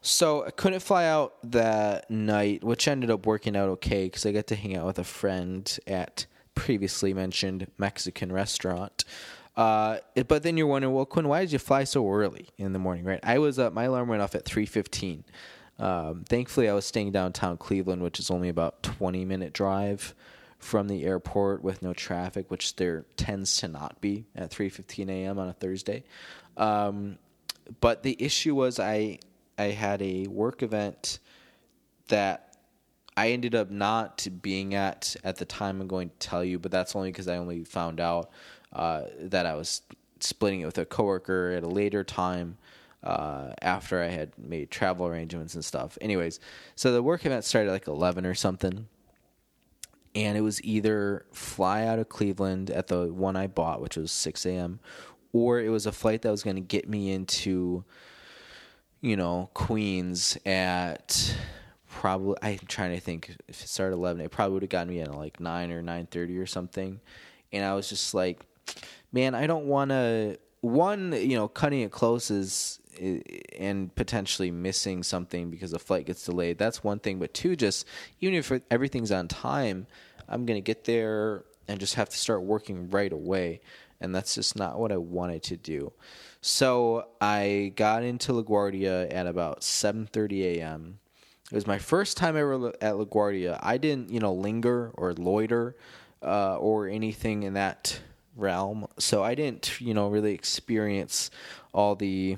[0.00, 4.32] so I couldn't fly out that night, which ended up working out okay because I
[4.32, 9.04] got to hang out with a friend at previously mentioned Mexican restaurant.
[9.60, 12.78] Uh, but then you're wondering, well, Quinn, why did you fly so early in the
[12.78, 13.04] morning?
[13.04, 13.20] Right?
[13.22, 13.74] I was up.
[13.74, 15.22] My alarm went off at three fifteen.
[15.78, 20.14] Um, thankfully, I was staying downtown Cleveland, which is only about twenty minute drive
[20.58, 25.10] from the airport with no traffic, which there tends to not be at three fifteen
[25.10, 25.38] a.m.
[25.38, 26.04] on a Thursday.
[26.56, 27.18] Um,
[27.82, 29.18] but the issue was I
[29.58, 31.18] I had a work event
[32.08, 32.56] that
[33.14, 36.70] I ended up not being at at the time I'm going to tell you, but
[36.70, 38.30] that's only because I only found out
[38.72, 39.82] uh, that I was
[40.20, 42.58] splitting it with a coworker at a later time
[43.02, 45.96] uh, after I had made travel arrangements and stuff.
[46.00, 46.40] Anyways,
[46.76, 48.88] so the work event started like 11 or something.
[50.14, 54.10] And it was either fly out of Cleveland at the one I bought, which was
[54.10, 54.80] 6 a.m.,
[55.32, 57.84] or it was a flight that was going to get me into,
[59.00, 61.36] you know, Queens at
[61.88, 62.34] probably.
[62.42, 65.14] I'm trying to think if it started 11, it probably would have gotten me at
[65.14, 66.98] like 9 or 9:30 or something.
[67.52, 68.40] And I was just like,
[69.12, 70.38] man, I don't want to.
[70.62, 72.80] One, you know, cutting it close is
[73.58, 76.58] and potentially missing something because the flight gets delayed.
[76.58, 77.18] That's one thing.
[77.18, 77.86] But two, just
[78.20, 79.86] even if everything's on time,
[80.28, 83.60] I'm gonna get there and just have to start working right away,
[84.00, 85.92] and that's just not what I wanted to do.
[86.40, 90.98] So I got into LaGuardia at about 7:30 a.m.
[91.50, 93.58] It was my first time ever at LaGuardia.
[93.60, 95.76] I didn't, you know, linger or loiter
[96.22, 98.00] uh, or anything in that
[98.36, 98.86] realm.
[98.98, 101.30] So I didn't, you know, really experience
[101.72, 102.36] all the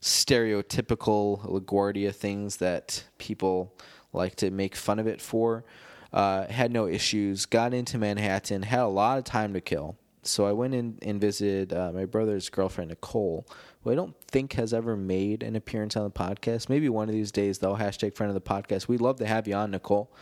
[0.00, 3.74] stereotypical LaGuardia things that people
[4.12, 5.64] like to make fun of it for.
[6.12, 7.46] Uh, had no issues.
[7.46, 8.62] Got into Manhattan.
[8.62, 9.96] Had a lot of time to kill.
[10.22, 13.46] So I went in and visited uh, my brother's girlfriend Nicole,
[13.82, 16.68] who I don't think has ever made an appearance on the podcast.
[16.68, 17.76] Maybe one of these days, though.
[17.76, 18.88] Hashtag friend of the podcast.
[18.88, 20.12] We'd love to have you on, Nicole.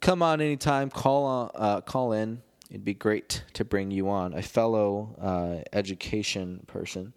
[0.00, 0.90] Come on anytime.
[0.90, 5.62] Call on, uh, call in it'd be great to bring you on, a fellow uh,
[5.72, 7.12] education person.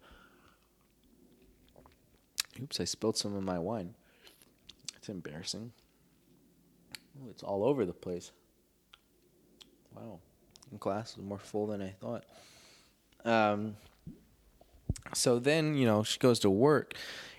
[2.60, 3.94] Oops, I spilled some of my wine.
[4.96, 5.72] It's embarrassing.
[7.22, 8.32] Ooh, it's all over the place.
[9.94, 10.18] Wow.
[10.70, 12.24] The glass is more full than I thought.
[13.24, 13.76] Um,
[15.14, 16.94] so then, you know, she goes to work,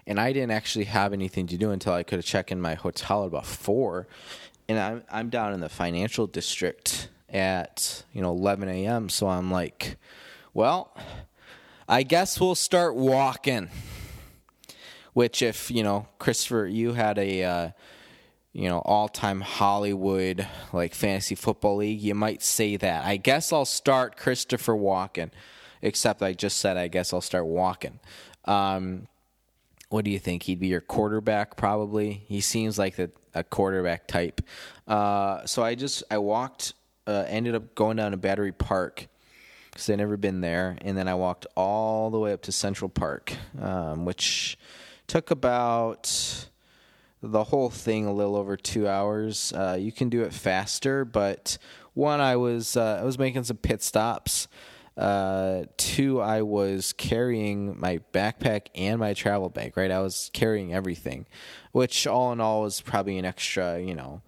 [0.08, 3.24] and I didn't actually have anything to do until I could check in my hotel
[3.24, 4.08] at about four.
[4.68, 9.10] And I'm I'm down in the financial district at you know 11 a.m.
[9.10, 9.98] So I'm like,
[10.54, 10.96] well,
[11.88, 13.70] I guess we'll start walking.
[15.14, 17.70] Which, if you know, Christopher, you had a uh,
[18.54, 23.06] you know all-time Hollywood like fantasy football league, you might say that.
[23.06, 25.32] I guess I'll start Christopher walking.
[25.82, 28.00] Except I just said I guess I'll start walking.
[28.46, 29.08] Um,
[29.90, 30.44] what do you think?
[30.44, 32.24] He'd be your quarterback, probably.
[32.28, 34.42] He seems like the, a quarterback type.
[34.88, 36.74] Uh, so I just I walked
[37.10, 39.08] uh, ended up going down to Battery Park
[39.72, 40.78] because I'd never been there.
[40.82, 44.58] And then I walked all the way up to Central Park, um, which
[45.08, 46.48] took about
[47.22, 49.52] the whole thing a little over two hours.
[49.54, 51.58] Uh, you can do it faster, but
[51.94, 54.48] one, I was uh, I was making some pit stops.
[54.96, 59.76] Uh, two, I was carrying my backpack and my travel bag.
[59.76, 61.26] Right, I was carrying everything,
[61.72, 64.22] which all in all was probably an extra, you know,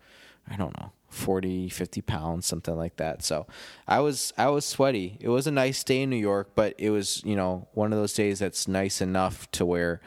[0.50, 3.24] I don't know, 40 50 pounds something like that.
[3.24, 3.46] So
[3.88, 5.18] i was i was sweaty.
[5.20, 8.00] It was a nice day in new york but it was you know one of
[8.00, 10.02] those days that's nice enough to where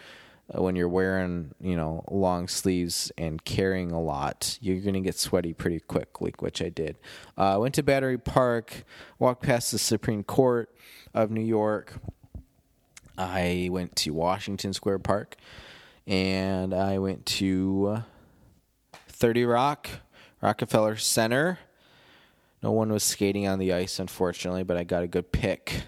[0.53, 5.01] uh, when you're wearing you know long sleeves and carrying a lot you're going to
[5.01, 6.97] get sweaty pretty quickly which i did.
[7.37, 8.85] I uh, went to battery park
[9.19, 10.75] walked past the supreme court
[11.13, 11.95] of new york.
[13.17, 15.37] I went to washington square park
[16.07, 18.03] and i went to
[19.09, 19.89] 30 rock
[20.45, 21.59] Rockefeller Center.
[22.63, 25.85] No one was skating on the ice, unfortunately, but I got a good pick.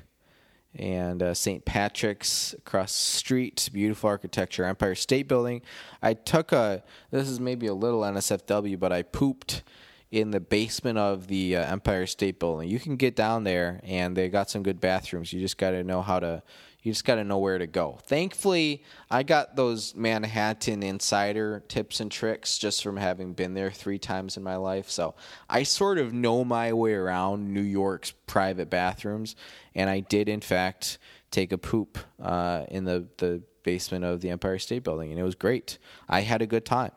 [0.75, 1.63] And uh, St.
[1.67, 5.61] Patrick's across the street, beautiful architecture, Empire State Building.
[6.03, 9.63] I took a, this is maybe a little NSFW, but I pooped
[10.11, 12.71] in the basement of the uh, Empire State Building.
[12.71, 15.35] You can get down there, and they got some good bathrooms.
[15.35, 16.43] You just got to know how to
[16.87, 17.99] you just got to know where to go.
[18.05, 23.99] Thankfully, I got those Manhattan insider tips and tricks just from having been there three
[23.99, 24.89] times in my life.
[24.89, 25.17] So
[25.51, 29.35] I sort of know my way around New York's private bathrooms.
[29.75, 30.99] And I did, in fact,
[31.33, 35.11] take a poop uh, in the, the basement of the Empire State Building.
[35.11, 35.79] And it was great.
[36.09, 36.93] I had a good time.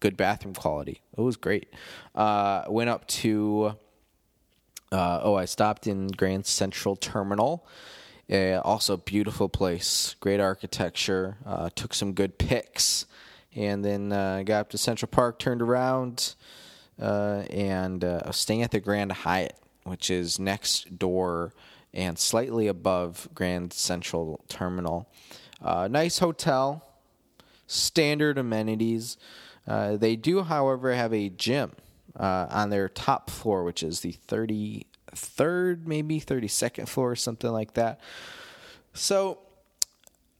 [0.00, 1.02] Good bathroom quality.
[1.18, 1.68] It was great.
[2.14, 3.76] Uh, went up to,
[4.90, 7.66] uh, oh, I stopped in Grand Central Terminal
[8.30, 11.36] uh, also, beautiful place, great architecture.
[11.44, 13.06] Uh, took some good pics,
[13.54, 16.34] and then uh, got up to Central Park, turned around,
[17.00, 21.52] uh, and uh, staying at the Grand Hyatt, which is next door
[21.92, 25.08] and slightly above Grand Central Terminal.
[25.60, 26.84] Uh, nice hotel,
[27.66, 29.18] standard amenities.
[29.66, 31.72] they do, however, have a gym
[32.16, 37.74] on their top floor, which is the 30 third, maybe 32nd floor or something like
[37.74, 38.00] that.
[38.92, 39.38] So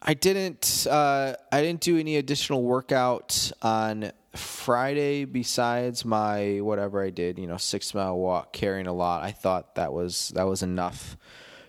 [0.07, 7.11] I didn't uh, I didn't do any additional workout on Friday besides my whatever I
[7.11, 9.23] did, you know, six mile walk, carrying a lot.
[9.23, 11.17] I thought that was that was enough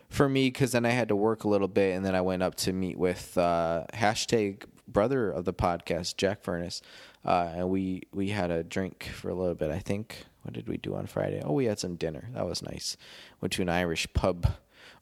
[0.09, 2.43] for me because then I had to work a little bit, and then I went
[2.43, 6.81] up to meet with uh, hashtag brother of the podcast, Jack Furnace,
[7.23, 9.71] uh, and we we had a drink for a little bit.
[9.71, 11.41] I think what did we do on Friday?
[11.43, 12.29] Oh, we had some dinner.
[12.33, 12.97] That was nice.
[13.41, 14.47] Went to an Irish pub,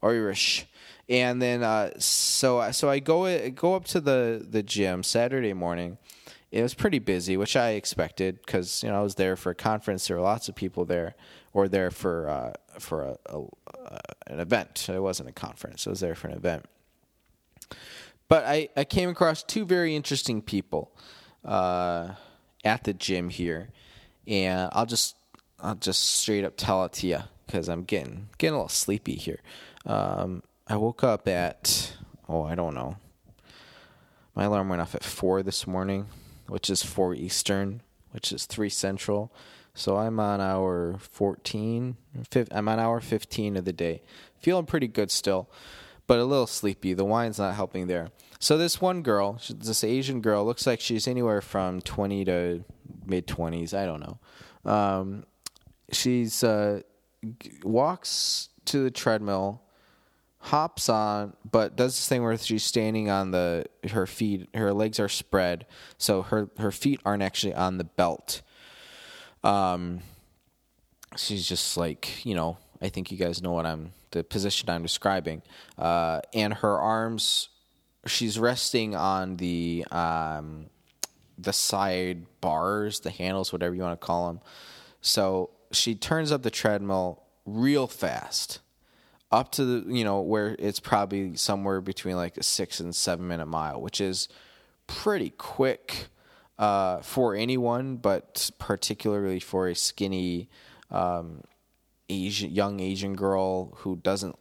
[0.01, 0.65] Irish,
[1.09, 5.97] and then uh, so so I go go up to the the gym Saturday morning.
[6.51, 9.55] It was pretty busy, which I expected because you know I was there for a
[9.55, 10.07] conference.
[10.07, 11.15] There were lots of people there,
[11.51, 13.41] or there for uh, for a, a,
[13.85, 14.87] uh, an event.
[14.87, 15.85] It wasn't a conference.
[15.85, 16.65] I was there for an event.
[18.29, 20.95] But I, I came across two very interesting people
[21.43, 22.13] uh,
[22.63, 23.69] at the gym here,
[24.25, 25.15] and I'll just
[25.63, 29.15] I'll just straight up tell it to you because I'm getting getting a little sleepy
[29.15, 29.39] here.
[29.85, 31.93] Um, I woke up at
[32.27, 32.97] oh I don't know.
[34.35, 36.07] My alarm went off at four this morning,
[36.47, 39.31] which is four Eastern, which is three Central.
[39.73, 41.97] So I'm on hour 14.
[42.51, 44.03] I'm on hour 15 of the day.
[44.37, 45.49] Feeling pretty good still,
[46.05, 46.93] but a little sleepy.
[46.93, 48.09] The wine's not helping there.
[48.39, 52.63] So this one girl, this Asian girl, looks like she's anywhere from 20 to
[53.05, 53.73] mid 20s.
[53.73, 54.71] I don't know.
[54.71, 55.25] Um,
[55.91, 56.81] she's uh,
[57.63, 59.61] walks to the treadmill,
[60.39, 64.99] hops on, but does this thing where she's standing on the her feet, her legs
[64.99, 65.65] are spread,
[65.97, 68.41] so her her feet aren't actually on the belt.
[69.43, 70.01] Um,
[71.17, 72.57] she's just like you know.
[72.81, 75.41] I think you guys know what I'm the position I'm describing,
[75.77, 77.49] uh, and her arms.
[78.05, 80.65] She's resting on the um,
[81.37, 84.41] the side bars, the handles, whatever you want to call them.
[85.01, 88.59] So she turns up the treadmill real fast
[89.31, 93.27] up to the you know where it's probably somewhere between like a six and seven
[93.27, 94.29] minute mile which is
[94.87, 96.07] pretty quick
[96.59, 100.49] uh, for anyone but particularly for a skinny
[100.91, 101.41] um,
[102.09, 104.37] asian young asian girl who doesn't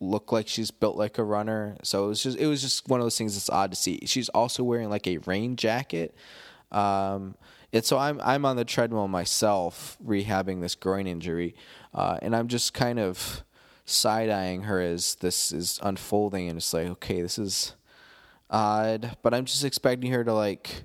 [0.00, 1.76] look like she's built like a runner.
[1.82, 4.00] So it was just it was just one of those things that's odd to see.
[4.06, 6.14] She's also wearing like a rain jacket
[6.70, 7.34] um,
[7.72, 11.54] and so I'm I'm on the treadmill myself, rehabbing this groin injury,
[11.94, 13.42] uh, and I'm just kind of
[13.84, 17.74] side eyeing her as this is unfolding, and it's like, okay, this is
[18.50, 20.84] odd, but I'm just expecting her to like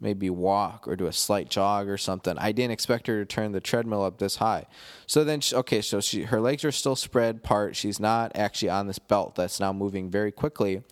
[0.00, 2.38] maybe walk or do a slight jog or something.
[2.38, 4.66] I didn't expect her to turn the treadmill up this high.
[5.06, 7.76] So then, she, okay, so she her legs are still spread apart.
[7.76, 10.82] She's not actually on this belt that's now moving very quickly,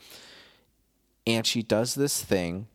[1.27, 2.69] and she does this thing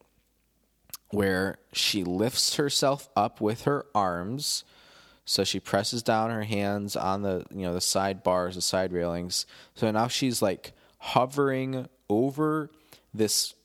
[1.11, 4.63] where she lifts herself up with her arms.
[5.25, 8.91] So she presses down her hands on the you know the side bars, the side
[8.91, 9.45] railings.
[9.75, 12.69] So now she's like hovering over
[13.13, 13.55] this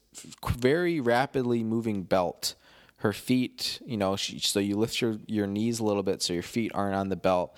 [0.49, 2.55] very rapidly moving belt.
[2.99, 6.32] Her feet, you know, she, so you lift your, your knees a little bit so
[6.32, 7.55] your feet aren't on the belt.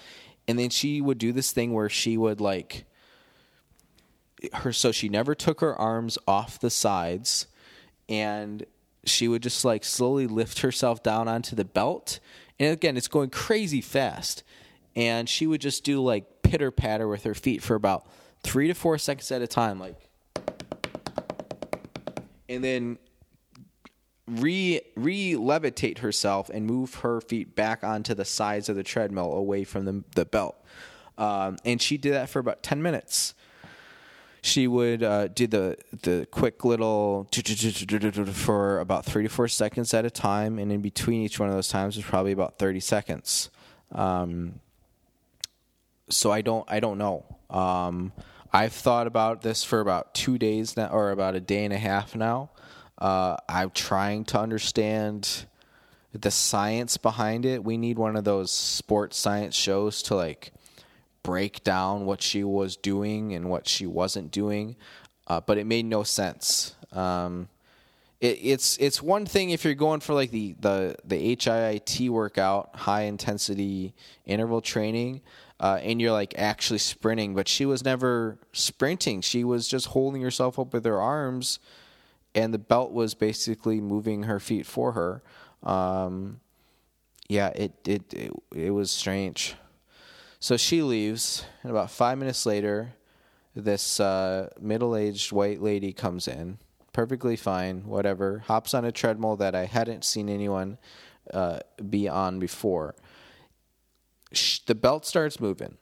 [0.49, 2.87] And then she would do this thing where she would like
[4.53, 7.47] her so she never took her arms off the sides
[8.09, 8.65] and
[9.05, 12.21] she would just like slowly lift herself down onto the belt.
[12.59, 14.43] And again, it's going crazy fast.
[14.97, 18.07] And she would just do like pitter patter with her feet for about
[18.43, 19.97] three to four seconds at a time, like
[22.49, 22.99] and then
[24.27, 29.33] re re levitate herself and move her feet back onto the sides of the treadmill
[29.33, 30.57] away from the the belt.
[31.17, 33.35] Um, and she did that for about ten minutes.
[34.49, 37.29] She would uh, do the the quick little
[38.33, 41.55] for about three to four seconds at a time, and in between each one of
[41.55, 43.51] those times was probably about thirty seconds.
[43.93, 44.61] Um,
[46.09, 47.27] so I don't I don't know.
[47.51, 48.13] Um,
[48.51, 51.79] I've thought about this for about two days now, or about a day and a
[51.79, 52.51] half now.
[52.97, 55.45] Uh, I'm trying to understand
[56.13, 57.63] the science behind it.
[57.63, 60.53] We need one of those sports science shows to like
[61.23, 64.77] break down what she was doing and what she wasn't doing.
[65.27, 66.75] Uh, but it made no sense.
[66.93, 67.49] Um,
[68.21, 72.75] it, it's it's one thing if you're going for like the the the HIIT workout,
[72.75, 73.95] high intensity
[74.25, 75.21] interval training
[75.61, 77.35] uh, and you're like actually sprinting.
[77.35, 79.21] But she was never sprinting.
[79.21, 81.59] She was just holding herself up with her arms,
[82.35, 85.23] and the belt was basically moving her feet for her.
[85.63, 86.41] Um,
[87.29, 89.57] yeah, it, it it it was strange.
[90.41, 92.95] So she leaves, and about five minutes later,
[93.55, 96.59] this uh, middle-aged white lady comes in,
[96.93, 98.45] perfectly fine, whatever.
[98.47, 100.79] Hops on a treadmill that I hadn't seen anyone
[101.33, 101.59] uh,
[101.89, 102.95] be on before
[104.67, 105.77] the belt starts moving,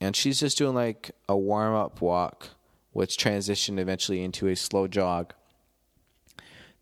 [0.00, 2.48] and she's just doing like a warm up walk,
[2.92, 5.32] which transitioned eventually into a slow jog.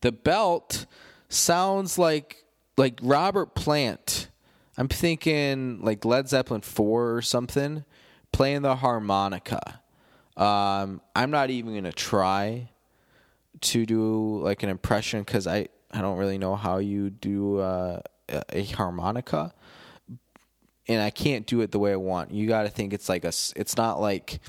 [0.00, 0.86] The belt
[1.28, 2.44] sounds like
[2.76, 4.28] like Robert Plant.
[4.76, 7.84] I'm thinking like Led Zeppelin four or something,
[8.32, 9.80] playing the harmonica.
[10.36, 12.70] Um, I'm not even gonna try
[13.60, 18.00] to do like an impression because I I don't really know how you do uh,
[18.28, 19.52] a harmonica
[20.88, 22.32] and I can't do it the way I want.
[22.32, 23.32] You got to think it's like a.
[23.56, 24.40] It's not like,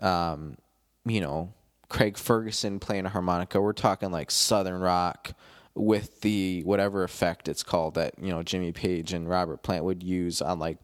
[0.00, 0.56] um,
[1.04, 1.52] you know,
[1.88, 3.60] Craig Ferguson playing a harmonica.
[3.60, 5.32] We're talking like Southern rock
[5.74, 10.02] with the whatever effect it's called that you know Jimmy Page and Robert Plant would
[10.02, 10.78] use on like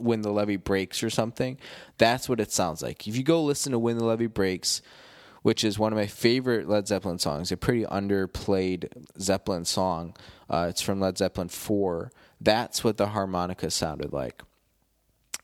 [0.00, 1.58] when the levee breaks or something.
[1.98, 3.06] That's what it sounds like.
[3.06, 4.82] If you go listen to When the Levee Breaks,
[5.42, 8.88] which is one of my favorite Led Zeppelin songs, a pretty underplayed
[9.20, 10.16] Zeppelin song.
[10.48, 12.10] Uh, it's from Led Zeppelin 4.
[12.40, 14.42] That's what the harmonica sounded like.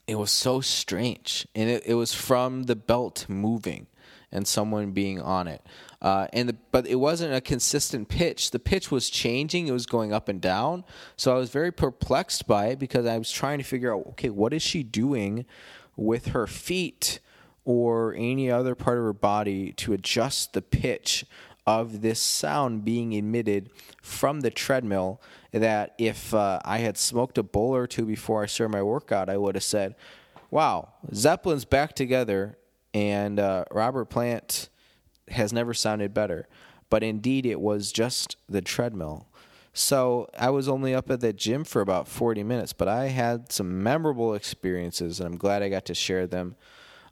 [0.06, 1.46] It was so strange.
[1.54, 3.86] And it, it was from the belt moving
[4.32, 5.64] and someone being on it.
[6.02, 8.50] Uh, and the, but it wasn't a consistent pitch.
[8.50, 10.84] The pitch was changing; it was going up and down.
[11.16, 14.30] So I was very perplexed by it because I was trying to figure out, okay,
[14.30, 15.46] what is she doing
[15.96, 17.20] with her feet
[17.64, 21.24] or any other part of her body to adjust the pitch
[21.66, 23.70] of this sound being emitted
[24.00, 25.20] from the treadmill
[25.50, 29.28] that if uh, I had smoked a bowl or two before I started my workout,
[29.28, 29.96] I would have said,
[30.50, 32.56] wow, Zeppelin's back together
[32.94, 34.68] and uh, Robert Plant
[35.28, 36.46] has never sounded better.
[36.88, 39.26] But indeed, it was just the treadmill.
[39.72, 43.52] So I was only up at the gym for about 40 minutes, but I had
[43.52, 46.56] some memorable experiences, and I'm glad I got to share them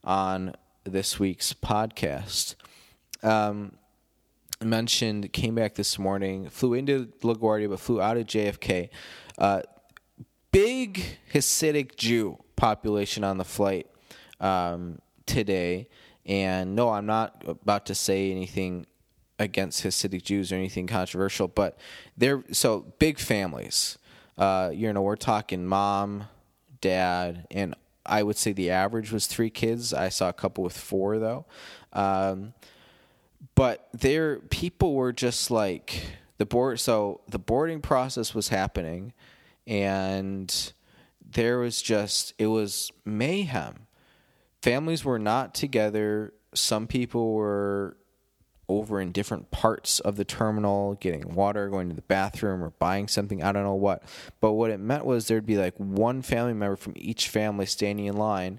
[0.02, 0.54] on
[0.84, 2.54] this week's podcast.
[3.22, 3.72] Um,
[4.62, 8.88] mentioned came back this morning, flew into LaGuardia, but flew out of JFK.
[9.36, 9.62] Uh,
[10.52, 13.88] big Hasidic Jew population on the flight
[14.40, 15.88] um, today.
[16.27, 18.87] And no, I'm not about to say anything
[19.39, 21.79] against Hasidic Jews or anything controversial, but
[22.16, 23.99] they're so big families.
[24.39, 26.25] Uh, you know, we're talking mom,
[26.81, 27.75] dad, and
[28.07, 29.93] I would say the average was three kids.
[29.93, 31.47] I saw a couple with four though.
[31.93, 32.55] Um,
[33.55, 36.07] but there, people were just like
[36.39, 36.81] the board.
[36.81, 39.12] So the boarding process was happening,
[39.66, 40.72] and
[41.25, 43.84] there was just it was mayhem.
[44.64, 46.32] Families were not together.
[46.54, 47.98] Some people were
[48.66, 53.06] over in different parts of the terminal, getting water, going to the bathroom, or buying
[53.06, 53.42] something.
[53.42, 54.04] I don't know what.
[54.40, 58.06] But what it meant was there'd be like one family member from each family standing
[58.06, 58.58] in line,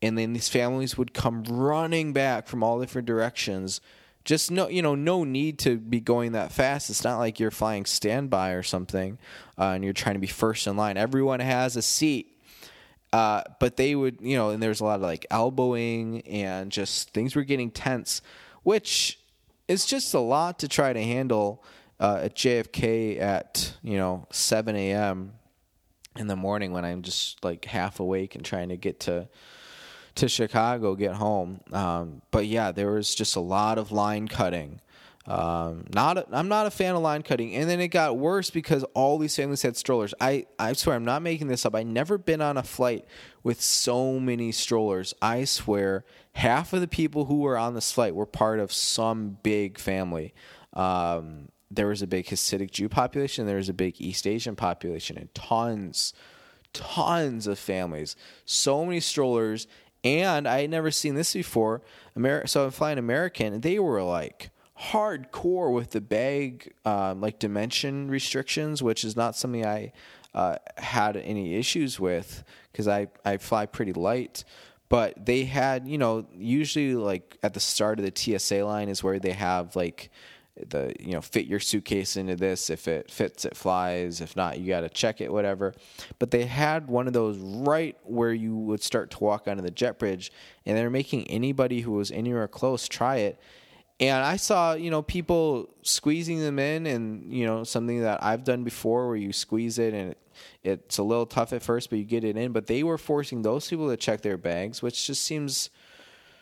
[0.00, 3.80] and then these families would come running back from all different directions.
[4.24, 6.90] Just no, you know, no need to be going that fast.
[6.90, 9.18] It's not like you're flying standby or something,
[9.58, 10.96] uh, and you're trying to be first in line.
[10.96, 12.39] Everyone has a seat
[13.12, 17.10] uh, but they would, you know, and there's a lot of like elbowing and just
[17.10, 18.22] things were getting tense,
[18.62, 19.18] which
[19.66, 21.64] is just a lot to try to handle
[21.98, 25.32] uh, at JFK at you know 7 a.m.
[26.16, 29.28] in the morning when I'm just like half awake and trying to get to
[30.16, 31.60] to Chicago, get home.
[31.72, 34.80] Um, but yeah, there was just a lot of line cutting.
[35.26, 38.50] Um, not a, I'm not a fan of line cutting, and then it got worse
[38.50, 40.14] because all these families had strollers.
[40.20, 41.74] I I swear I'm not making this up.
[41.74, 43.04] I never been on a flight
[43.42, 45.14] with so many strollers.
[45.20, 49.38] I swear half of the people who were on this flight were part of some
[49.42, 50.32] big family.
[50.72, 55.18] Um, there was a big Hasidic Jew population, there was a big East Asian population,
[55.18, 56.14] and tons,
[56.72, 58.16] tons of families.
[58.46, 59.66] So many strollers,
[60.02, 61.82] and I had never seen this before.
[62.46, 64.50] So I'm flying American, and they were like
[64.80, 69.92] hardcore with the bag um, like dimension restrictions, which is not something I
[70.34, 74.44] uh, had any issues with because I, I fly pretty light.
[74.88, 79.04] But they had you know usually like at the start of the TSA line is
[79.04, 80.10] where they have like
[80.68, 82.70] the you know fit your suitcase into this.
[82.70, 84.20] If it fits it flies.
[84.20, 85.74] If not you got to check it whatever.
[86.18, 89.70] But they had one of those right where you would start to walk onto the
[89.70, 90.32] jet bridge
[90.66, 93.38] and they're making anybody who was anywhere close try it
[94.00, 98.44] and I saw, you know, people squeezing them in, and you know, something that I've
[98.44, 100.18] done before, where you squeeze it, and it,
[100.62, 102.52] it's a little tough at first, but you get it in.
[102.52, 105.68] But they were forcing those people to check their bags, which just seems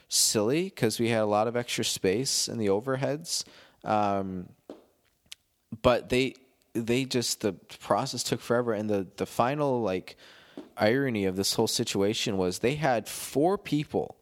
[0.09, 3.45] silly because we had a lot of extra space in the overheads.
[3.85, 4.49] Um,
[5.83, 6.35] but they,
[6.75, 10.17] they just the process took forever, and the the final like
[10.77, 14.17] irony of this whole situation was they had four people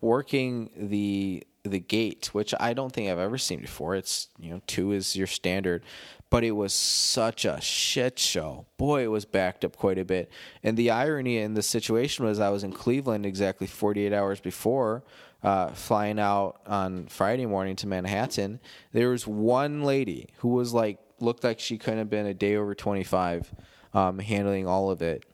[0.00, 3.94] working the the gate, which I don't think I've ever seen before.
[3.94, 5.82] It's you know two is your standard,
[6.30, 8.66] but it was such a shit show.
[8.76, 10.30] Boy, it was backed up quite a bit.
[10.62, 15.04] And the irony in the situation was I was in Cleveland exactly 48 hours before.
[15.40, 18.58] Uh, flying out on Friday morning to Manhattan,
[18.92, 22.56] there was one lady who was like looked like she couldn't have been a day
[22.56, 23.54] over 25,
[23.94, 25.24] um, handling all of it.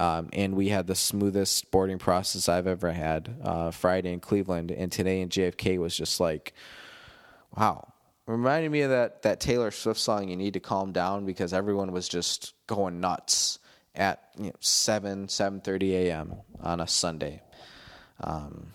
[0.00, 4.70] Um, and we had the smoothest boarding process I've ever had uh, Friday in Cleveland,
[4.70, 6.54] and today in JFK was just like,
[7.54, 7.92] wow.
[8.26, 10.28] Reminded me of that that Taylor Swift song.
[10.28, 13.58] You need to calm down because everyone was just going nuts
[13.94, 16.36] at you know, seven seven thirty a.m.
[16.62, 17.42] on a Sunday.
[18.22, 18.68] Um,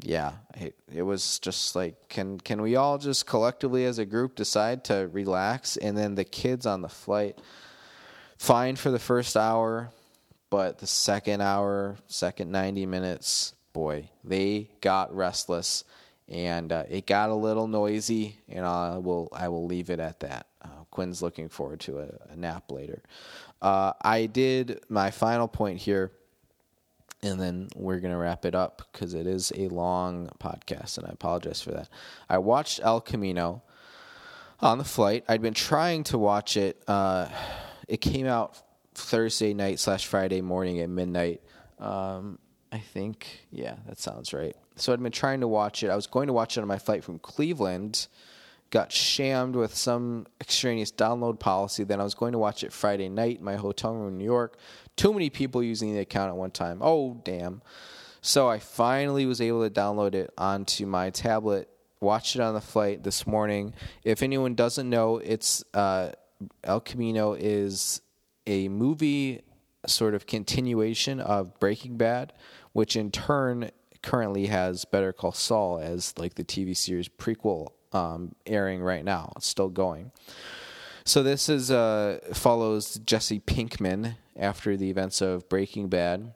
[0.00, 4.36] yeah, it, it was just like, can can we all just collectively as a group
[4.36, 5.76] decide to relax?
[5.76, 7.40] And then the kids on the flight,
[8.36, 9.90] fine for the first hour,
[10.50, 15.84] but the second hour, second 90 minutes, boy, they got restless
[16.28, 20.20] and uh, it got a little noisy, and I will I will leave it at
[20.20, 20.46] that.
[20.62, 23.02] Uh, Quinn's looking forward to a, a nap later.
[23.62, 26.12] Uh, I did my final point here,
[27.22, 31.10] and then we're gonna wrap it up because it is a long podcast, and I
[31.10, 31.88] apologize for that.
[32.28, 33.62] I watched El Camino
[34.60, 35.24] on the flight.
[35.28, 36.82] I'd been trying to watch it.
[36.86, 37.28] Uh,
[37.86, 38.60] it came out
[38.98, 41.42] Thursday night slash Friday morning at midnight.
[41.78, 42.38] Um,
[42.70, 44.54] I think, yeah, that sounds right.
[44.76, 45.90] So I'd been trying to watch it.
[45.90, 48.08] I was going to watch it on my flight from Cleveland.
[48.70, 51.84] Got shammed with some extraneous download policy.
[51.84, 54.24] Then I was going to watch it Friday night in my hotel room in New
[54.24, 54.58] York.
[54.96, 56.80] Too many people using the account at one time.
[56.82, 57.62] Oh, damn.
[58.20, 61.70] So I finally was able to download it onto my tablet,
[62.00, 63.72] watched it on the flight this morning.
[64.04, 66.10] If anyone doesn't know, it's uh,
[66.62, 68.02] El Camino is
[68.48, 69.42] a movie
[69.86, 72.32] sort of continuation of Breaking Bad,
[72.72, 73.70] which in turn
[74.02, 79.32] currently has Better Call Saul as like the TV series prequel um, airing right now.
[79.36, 80.10] It's still going.
[81.04, 86.32] So this is uh, follows Jesse Pinkman after the events of Breaking Bad.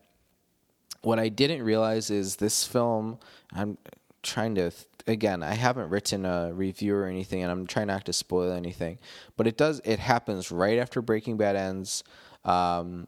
[1.03, 3.19] What I didn't realize is this film.
[3.53, 3.77] I'm
[4.23, 4.71] trying to
[5.07, 5.43] again.
[5.43, 8.99] I haven't written a review or anything, and I'm trying not to spoil anything.
[9.37, 9.81] But it does.
[9.85, 12.05] It happens right after Breaking Bad ends.
[12.45, 13.07] Um,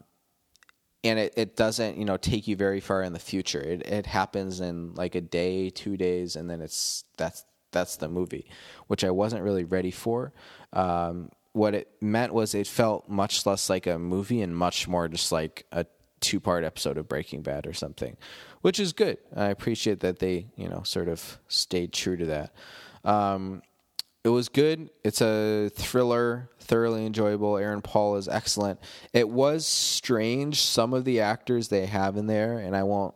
[1.05, 4.05] and it, it doesn't you know take you very far in the future it, it
[4.05, 8.49] happens in like a day two days and then it's that's that's the movie
[8.87, 10.33] which i wasn't really ready for
[10.73, 15.07] um, what it meant was it felt much less like a movie and much more
[15.07, 15.85] just like a
[16.19, 18.17] two part episode of breaking bad or something
[18.65, 22.53] which is good i appreciate that they you know sort of stayed true to that
[23.03, 23.61] um,
[24.25, 24.89] it was good.
[25.03, 27.57] It's a thriller, thoroughly enjoyable.
[27.57, 28.79] Aaron Paul is excellent.
[29.13, 33.13] It was strange some of the actors they have in there, and I won't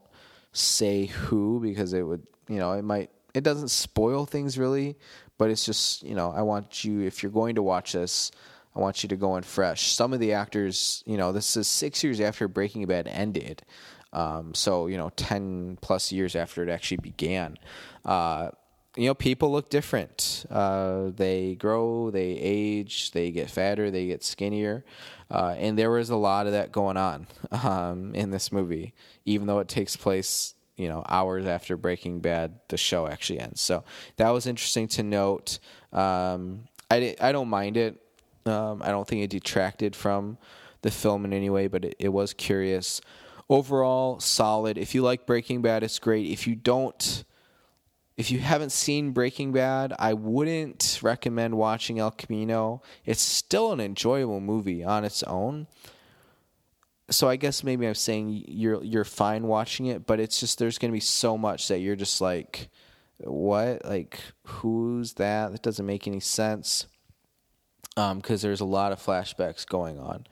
[0.53, 4.97] say who because it would, you know, it might it doesn't spoil things really,
[5.39, 8.31] but it's just, you know, I want you if you're going to watch this,
[8.75, 9.91] I want you to go in fresh.
[9.91, 13.63] Some of the actors, you know, this is 6 years after Breaking Bad ended.
[14.11, 17.57] Um, so, you know, 10 plus years after it actually began.
[18.03, 18.49] Uh,
[18.95, 20.45] you know, people look different.
[20.49, 24.83] Uh, they grow, they age, they get fatter, they get skinnier.
[25.29, 28.93] Uh, and there was a lot of that going on um, in this movie,
[29.25, 33.61] even though it takes place, you know, hours after Breaking Bad, the show actually ends.
[33.61, 33.83] So
[34.17, 35.59] that was interesting to note.
[35.93, 38.01] Um, I, I don't mind it.
[38.45, 40.39] Um, I don't think it detracted from
[40.81, 43.01] the film in any way, but it, it was curious.
[43.49, 44.77] Overall, solid.
[44.77, 46.29] If you like Breaking Bad, it's great.
[46.29, 47.23] If you don't,
[48.15, 52.83] if you haven't seen Breaking Bad, I wouldn't recommend watching El Camino.
[53.05, 55.67] It's still an enjoyable movie on its own.
[57.09, 60.77] So I guess maybe I'm saying you're you're fine watching it, but it's just there's
[60.77, 62.69] going to be so much that you're just like
[63.19, 63.83] what?
[63.83, 65.51] Like who's that?
[65.51, 66.87] That doesn't make any sense.
[67.97, 70.27] Um, cuz there's a lot of flashbacks going on.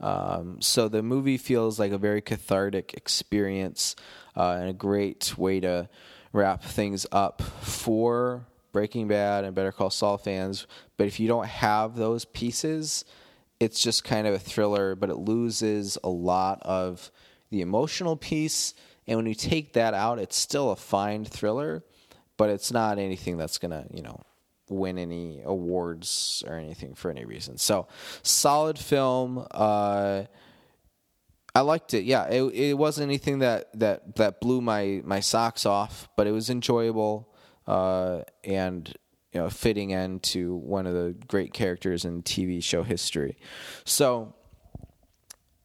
[0.00, 3.96] Um, so the movie feels like a very cathartic experience
[4.36, 5.88] uh, and a great way to
[6.32, 10.66] wrap things up for Breaking Bad and Better Call Saul fans.
[10.96, 13.04] But if you don't have those pieces,
[13.58, 17.10] it's just kind of a thriller, but it loses a lot of
[17.50, 18.74] the emotional piece.
[19.06, 21.84] And when you take that out, it's still a fine thriller,
[22.36, 24.20] but it's not anything that's going to, you know,
[24.70, 27.58] win any awards or anything for any reason.
[27.58, 27.88] So,
[28.22, 29.46] solid film.
[29.50, 30.24] Uh,
[31.54, 32.04] I liked it.
[32.04, 36.32] Yeah, it it wasn't anything that that that blew my my socks off, but it
[36.32, 37.30] was enjoyable
[37.66, 38.92] uh, and
[39.32, 43.36] you know fitting into one of the great characters in TV show history.
[43.84, 44.34] So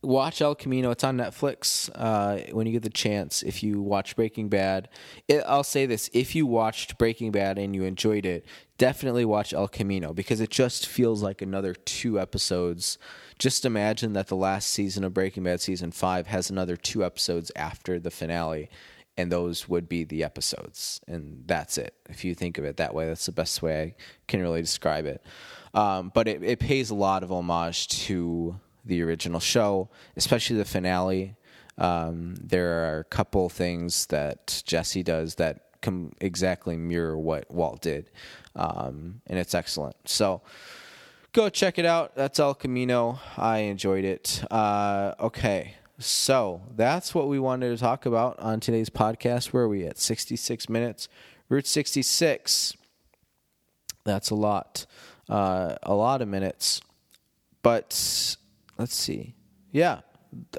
[0.06, 0.92] watch El Camino.
[0.92, 3.44] It's on Netflix uh, when you get the chance.
[3.44, 4.90] If you watch Breaking Bad,
[5.28, 8.46] it, I'll say this: if you watched Breaking Bad and you enjoyed it,
[8.78, 12.98] definitely watch El Camino because it just feels like another two episodes.
[13.38, 17.52] Just imagine that the last season of Breaking Bad, season five, has another two episodes
[17.56, 18.70] after the finale,
[19.18, 21.96] and those would be the episodes, and that's it.
[22.10, 23.96] If you think of it that way, that's the best way I
[24.28, 25.24] can really describe it.
[25.74, 30.66] Um, but it, it pays a lot of homage to the original show, especially the
[30.66, 31.36] finale.
[31.78, 37.82] Um, there are a couple things that Jesse does that can exactly mirror what Walt
[37.82, 38.10] did,
[38.56, 39.96] um, and it's excellent.
[40.06, 40.42] So
[41.34, 42.16] go check it out.
[42.16, 43.20] That's El Camino.
[43.38, 44.44] I enjoyed it.
[44.50, 45.76] Uh, okay.
[46.00, 49.48] So that's what we wanted to talk about on today's podcast.
[49.48, 49.98] Where are we at?
[49.98, 51.08] 66 minutes.
[51.48, 52.76] Route 66.
[54.04, 54.86] That's a lot.
[55.30, 56.82] Uh, a lot of minutes.
[57.62, 58.38] But
[58.78, 59.36] let's see.
[59.72, 60.02] Yeah,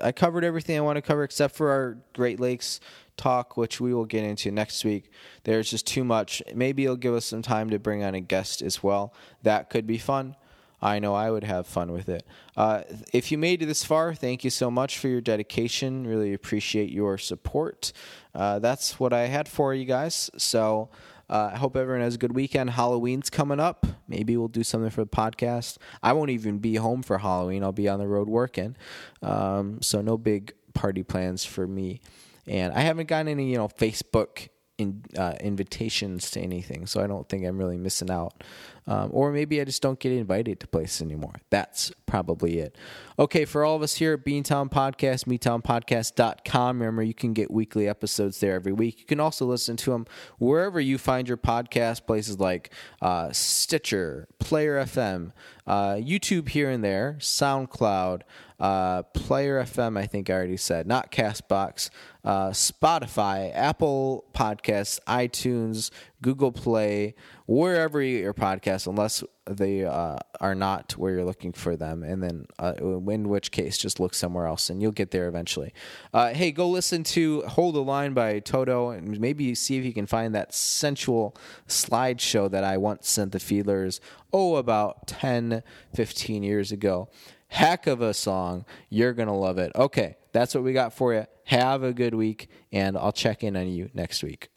[0.02, 2.80] I covered everything I want to cover except for our Great Lakes
[3.16, 5.10] talk, which we will get into next week.
[5.44, 6.42] There's just too much.
[6.54, 9.14] Maybe it'll give us some time to bring on a guest as well.
[9.42, 10.36] That could be fun.
[10.80, 12.26] I know I would have fun with it.
[12.56, 16.06] Uh, if you made it this far, thank you so much for your dedication.
[16.06, 17.92] Really appreciate your support.
[18.34, 20.30] Uh, that's what I had for you guys.
[20.36, 20.90] So
[21.28, 22.70] uh, I hope everyone has a good weekend.
[22.70, 23.86] Halloween's coming up.
[24.08, 25.78] Maybe we'll do something for the podcast.
[26.02, 27.62] I won't even be home for Halloween.
[27.64, 28.76] I'll be on the road working.
[29.22, 32.00] Um, so no big party plans for me.
[32.46, 34.48] And I haven't gotten any, you know, Facebook
[34.78, 38.44] in, uh, invitations to anything, so I don't think I'm really missing out.
[38.88, 41.34] Um, or maybe I just don't get invited to places anymore.
[41.50, 42.76] That's probably it.
[43.18, 47.88] Okay, for all of us here at Beantown Podcast, MeTownPodcast.com, remember you can get weekly
[47.88, 49.00] episodes there every week.
[49.00, 50.06] You can also listen to them
[50.38, 52.70] wherever you find your podcast, places like
[53.02, 55.32] uh, Stitcher, Player FM,
[55.66, 58.22] uh, YouTube here and there, SoundCloud,
[58.58, 61.90] uh, Player FM, I think I already said, not Castbox,
[62.24, 65.90] uh, Spotify, Apple Podcasts, iTunes,
[66.22, 67.14] Google Play,
[67.46, 72.02] wherever you get your podcasts, unless they uh, are not where you're looking for them.
[72.02, 75.72] And then, uh, in which case, just look somewhere else and you'll get there eventually.
[76.12, 79.92] Uh, hey, go listen to Hold the Line by Toto and maybe see if you
[79.92, 81.36] can find that sensual
[81.68, 84.00] slideshow that I once sent the Fiedlers,
[84.32, 85.62] oh, about 10,
[85.94, 87.08] 15 years ago.
[87.48, 88.64] Heck of a song.
[88.90, 89.72] You're going to love it.
[89.74, 91.26] Okay, that's what we got for you.
[91.44, 94.50] Have a good week, and I'll check in on you next week.